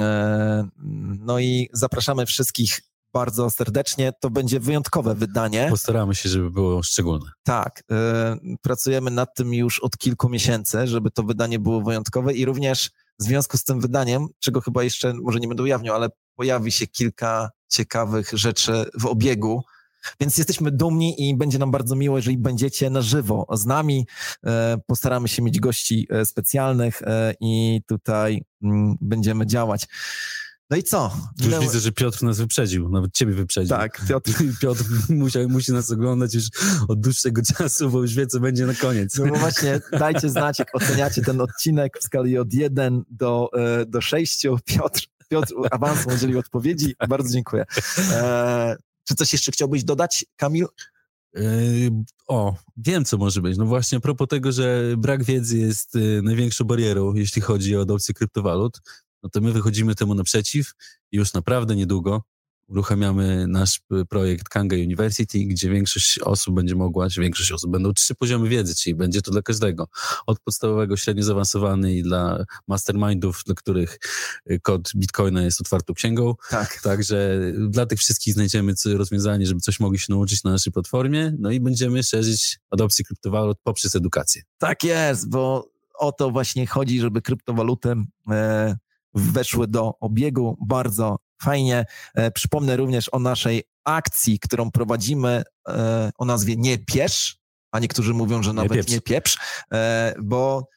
E, 0.00 0.68
no 1.18 1.38
i 1.38 1.68
zapraszamy 1.72 2.26
wszystkich 2.26 2.80
bardzo 3.12 3.50
serdecznie. 3.50 4.12
To 4.20 4.30
będzie 4.30 4.60
wyjątkowe 4.60 5.14
wydanie. 5.14 5.66
Postaramy 5.70 6.14
się, 6.14 6.28
żeby 6.28 6.50
było 6.50 6.82
szczególne. 6.82 7.30
Tak. 7.42 7.80
Y, 7.80 8.56
pracujemy 8.62 9.10
nad 9.10 9.34
tym 9.34 9.54
już 9.54 9.80
od 9.80 9.98
kilku 9.98 10.28
miesięcy, 10.28 10.86
żeby 10.86 11.10
to 11.10 11.22
wydanie 11.22 11.58
było 11.58 11.82
wyjątkowe 11.82 12.32
i 12.32 12.44
również 12.44 12.90
w 13.18 13.22
związku 13.22 13.58
z 13.58 13.64
tym 13.64 13.80
wydaniem, 13.80 14.26
czego 14.38 14.60
chyba 14.60 14.82
jeszcze 14.82 15.14
może 15.14 15.40
nie 15.40 15.48
będę 15.48 15.62
ujawniał, 15.62 15.94
ale 15.94 16.08
pojawi 16.36 16.72
się 16.72 16.86
kilka 16.86 17.50
ciekawych 17.68 18.30
rzeczy 18.32 18.84
w 19.00 19.06
obiegu. 19.06 19.62
Więc 20.20 20.38
jesteśmy 20.38 20.70
dumni 20.70 21.28
i 21.28 21.36
będzie 21.36 21.58
nam 21.58 21.70
bardzo 21.70 21.96
miło, 21.96 22.18
jeżeli 22.18 22.38
będziecie 22.38 22.90
na 22.90 23.02
żywo 23.02 23.46
z 23.52 23.66
nami. 23.66 24.06
Y, 24.46 24.48
postaramy 24.86 25.28
się 25.28 25.42
mieć 25.42 25.60
gości 25.60 26.08
y, 26.22 26.26
specjalnych 26.26 27.02
i 27.40 27.80
tutaj 27.86 28.44
mm, 28.62 28.96
będziemy 29.00 29.46
działać. 29.46 29.86
No 30.72 30.78
i 30.78 30.82
co? 30.82 31.12
Już 31.44 31.58
widzę, 31.58 31.80
że 31.80 31.92
Piotr 31.92 32.22
nas 32.22 32.38
wyprzedził, 32.38 32.88
nawet 32.88 33.12
ciebie 33.12 33.32
wyprzedził. 33.32 33.76
Tak, 33.76 34.06
Piotr, 34.08 34.32
Piotr 34.62 34.84
musi, 35.08 35.38
musi 35.48 35.72
nas 35.72 35.90
oglądać 35.90 36.34
już 36.34 36.44
od 36.88 37.00
dłuższego 37.00 37.42
czasu, 37.56 37.90
bo 37.90 38.02
już 38.02 38.14
wie, 38.14 38.26
co 38.26 38.40
będzie 38.40 38.66
na 38.66 38.74
koniec. 38.74 39.18
No 39.18 39.34
właśnie, 39.34 39.80
dajcie 39.98 40.28
znać, 40.28 40.58
jak 40.58 40.74
oceniacie 40.74 41.22
ten 41.22 41.40
odcinek 41.40 41.98
w 41.98 42.02
skali 42.02 42.38
od 42.38 42.54
1 42.54 43.04
do, 43.10 43.50
e, 43.56 43.86
do 43.86 44.00
6. 44.00 44.42
Piotr, 44.64 45.00
Piotr 45.28 45.54
awansu 45.70 46.08
udzielił 46.08 46.38
odpowiedzi. 46.38 46.94
Bardzo 47.08 47.30
dziękuję. 47.30 47.64
E, 48.10 48.76
czy 49.08 49.14
coś 49.14 49.32
jeszcze 49.32 49.52
chciałbyś 49.52 49.84
dodać, 49.84 50.24
Kamil? 50.36 50.66
E, 51.36 51.40
o, 52.28 52.56
wiem, 52.76 53.04
co 53.04 53.18
może 53.18 53.42
być. 53.42 53.58
No 53.58 53.66
właśnie, 53.66 53.98
a 53.98 54.00
propos 54.00 54.28
tego, 54.28 54.52
że 54.52 54.94
brak 54.98 55.24
wiedzy 55.24 55.58
jest 55.58 55.98
największą 56.22 56.64
barierą, 56.64 57.14
jeśli 57.14 57.42
chodzi 57.42 57.76
o 57.76 57.80
adopcję 57.80 58.14
kryptowalut, 58.14 58.80
no 59.22 59.30
to 59.30 59.40
my 59.40 59.52
wychodzimy 59.52 59.94
temu 59.94 60.14
naprzeciw 60.14 60.72
i 61.12 61.16
już 61.16 61.32
naprawdę 61.32 61.76
niedługo 61.76 62.22
uruchamiamy 62.72 63.46
nasz 63.46 63.80
projekt 64.08 64.48
Kanga 64.48 64.76
University, 64.76 65.38
gdzie 65.38 65.70
większość 65.70 66.18
osób 66.18 66.54
będzie 66.54 66.74
mogła, 66.74 67.10
czy 67.10 67.20
większość 67.20 67.52
osób 67.52 67.70
będą 67.70 67.92
trzy 67.92 68.14
poziomy 68.14 68.48
wiedzy, 68.48 68.74
czyli 68.74 68.94
będzie 68.94 69.22
to 69.22 69.30
dla 69.30 69.42
każdego. 69.42 69.88
Od 70.26 70.40
podstawowego, 70.40 70.96
średnio 70.96 71.22
zaawansowany 71.22 71.94
i 71.94 72.02
dla 72.02 72.44
mastermindów, 72.68 73.42
dla 73.46 73.54
których 73.54 73.98
y, 74.50 74.60
kod 74.60 74.90
Bitcoina 74.96 75.42
jest 75.42 75.60
otwartą 75.60 75.94
księgą. 75.94 76.34
Tak. 76.50 76.80
Także 76.82 77.40
dla 77.68 77.86
tych 77.86 77.98
wszystkich 77.98 78.34
znajdziemy 78.34 78.74
rozwiązanie, 78.94 79.46
żeby 79.46 79.60
coś 79.60 79.80
mogli 79.80 79.98
się 79.98 80.06
nauczyć 80.12 80.44
na 80.44 80.50
naszej 80.50 80.72
platformie, 80.72 81.32
no 81.38 81.50
i 81.50 81.60
będziemy 81.60 82.02
szerzyć 82.02 82.58
adopcję 82.70 83.04
kryptowalut 83.04 83.58
poprzez 83.62 83.96
edukację. 83.96 84.42
Tak 84.58 84.84
jest, 84.84 85.30
bo 85.30 85.72
o 85.94 86.12
to 86.12 86.30
właśnie 86.30 86.66
chodzi, 86.66 87.00
żeby 87.00 87.22
kryptowaluty 87.22 87.94
e, 88.30 88.76
weszły 89.14 89.68
do 89.68 89.98
obiegu. 90.00 90.56
Bardzo 90.66 91.16
fajnie. 91.42 91.84
E, 92.14 92.30
przypomnę 92.30 92.76
również 92.76 93.08
o 93.12 93.18
naszej 93.18 93.62
akcji, 93.84 94.38
którą 94.38 94.70
prowadzimy 94.70 95.42
e, 95.68 96.10
o 96.18 96.24
nazwie 96.24 96.56
Nie 96.56 96.78
Piesz, 96.78 97.36
a 97.72 97.78
niektórzy 97.78 98.14
mówią, 98.14 98.42
że 98.42 98.52
nawet 98.52 98.70
nie 98.70 98.76
pieprz, 98.76 98.92
nie 98.92 99.00
pieprz 99.00 99.38
e, 99.72 100.14
bo, 100.22 100.68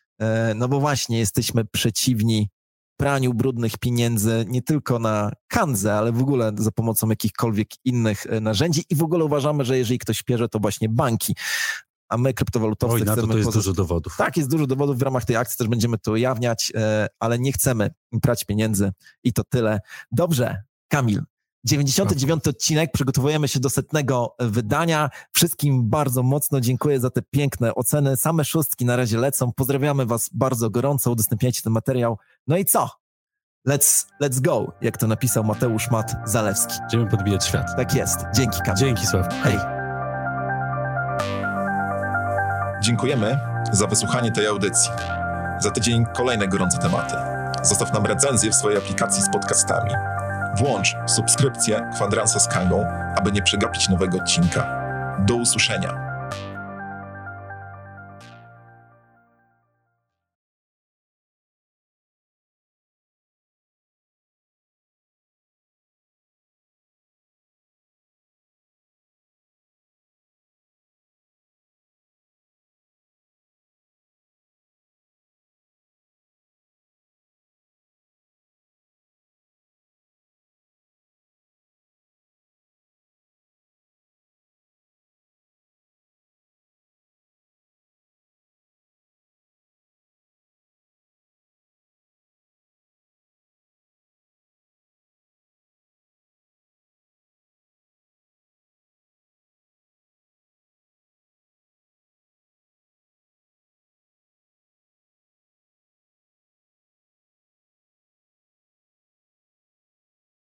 no 0.56 0.68
bo 0.68 0.80
właśnie 0.80 1.20
jesteśmy 1.20 1.66
przeciwni 1.66 2.50
praniu 2.98 3.34
brudnych 3.34 3.78
pieniędzy 3.78 4.46
nie 4.48 4.62
tylko 4.62 5.00
na 5.00 5.32
kandzę, 5.48 5.94
ale 5.94 6.12
w 6.12 6.22
ogóle 6.22 6.52
za 6.58 6.72
pomocą 6.72 7.10
jakichkolwiek 7.10 7.68
innych 7.86 8.26
narzędzi 8.42 8.84
i 8.90 8.96
w 8.96 9.04
ogóle 9.04 9.26
uważamy, 9.26 9.66
że 9.66 9.78
jeżeli 9.78 10.00
ktoś 10.00 10.24
pierze, 10.24 10.50
to 10.50 10.60
właśnie 10.60 10.90
banki 10.90 11.36
a 12.10 12.18
my 12.18 12.34
kryptowalutowcy 12.34 12.96
Oj, 12.96 13.04
na 13.04 13.16
to, 13.16 13.28
to 13.28 13.38
jest 13.38 13.54
dużo 13.54 13.74
dowodów. 13.74 14.18
Tak, 14.18 14.38
jest 14.38 14.50
dużo 14.50 14.68
dowodów. 14.68 14.98
W 14.98 15.02
ramach 15.02 15.26
tej 15.26 15.36
akcji 15.36 15.58
też 15.58 15.68
będziemy 15.68 15.98
to 15.98 16.12
ujawniać, 16.12 16.72
e, 16.76 17.08
ale 17.20 17.40
nie 17.40 17.52
chcemy 17.52 17.90
prać 18.22 18.44
pieniędzy 18.44 18.92
i 19.24 19.34
to 19.34 19.44
tyle. 19.44 19.80
Dobrze, 20.12 20.64
Kamil. 20.88 21.22
99 21.66 22.48
odcinek, 22.48 22.92
przygotowujemy 22.92 23.48
się 23.48 23.60
do 23.60 23.70
setnego 23.70 24.36
wydania. 24.40 25.10
Wszystkim 25.32 25.90
bardzo 25.90 26.24
mocno 26.24 26.62
dziękuję 26.62 27.00
za 27.00 27.10
te 27.10 27.22
piękne 27.22 27.76
oceny. 27.76 28.18
Same 28.18 28.46
szóstki 28.46 28.86
na 28.86 28.96
razie 28.96 29.18
lecą. 29.18 29.52
Pozdrawiamy 29.54 30.06
Was 30.06 30.30
bardzo 30.34 30.70
gorąco, 30.70 31.12
udostępniajcie 31.12 31.62
ten 31.62 31.74
materiał. 31.74 32.18
No 32.48 32.58
i 32.58 32.66
co? 32.66 32.90
Let's, 33.68 34.06
let's 34.24 34.42
go, 34.42 34.72
jak 34.82 34.98
to 34.98 35.08
napisał 35.08 35.44
Mateusz 35.44 35.92
Mat 35.92 36.16
Zalewski. 36.26 36.74
Będziemy 36.82 37.08
podbijać 37.08 37.46
świat. 37.46 37.68
Tak 37.78 37.94
jest. 37.96 38.20
Dzięki, 38.36 38.60
Kamil. 38.66 38.78
Dzięki, 38.78 39.08
Sławku. 39.08 39.36
Hej. 39.44 39.75
Dziękujemy 42.86 43.40
za 43.72 43.88
wysłuchanie 43.88 44.32
tej 44.32 44.48
audycji. 44.48 44.92
Za 45.60 45.72
tydzień 45.72 46.06
kolejne 46.14 46.48
gorące 46.48 46.78
tematy. 46.78 47.16
Zostaw 47.62 47.94
nam 47.94 48.06
recenzję 48.06 48.52
w 48.52 48.56
swojej 48.56 48.78
aplikacji 48.78 49.24
z 49.24 49.30
podcastami. 49.30 49.92
Włącz 50.58 50.96
subskrypcję 51.08 51.90
Kwadransa 51.96 52.40
z 52.40 52.48
Kangą, 52.48 52.86
aby 53.16 53.32
nie 53.32 53.42
przegapić 53.42 53.90
nowego 53.90 54.18
odcinka. 54.18 54.66
Do 55.20 55.36
usłyszenia. 55.36 56.05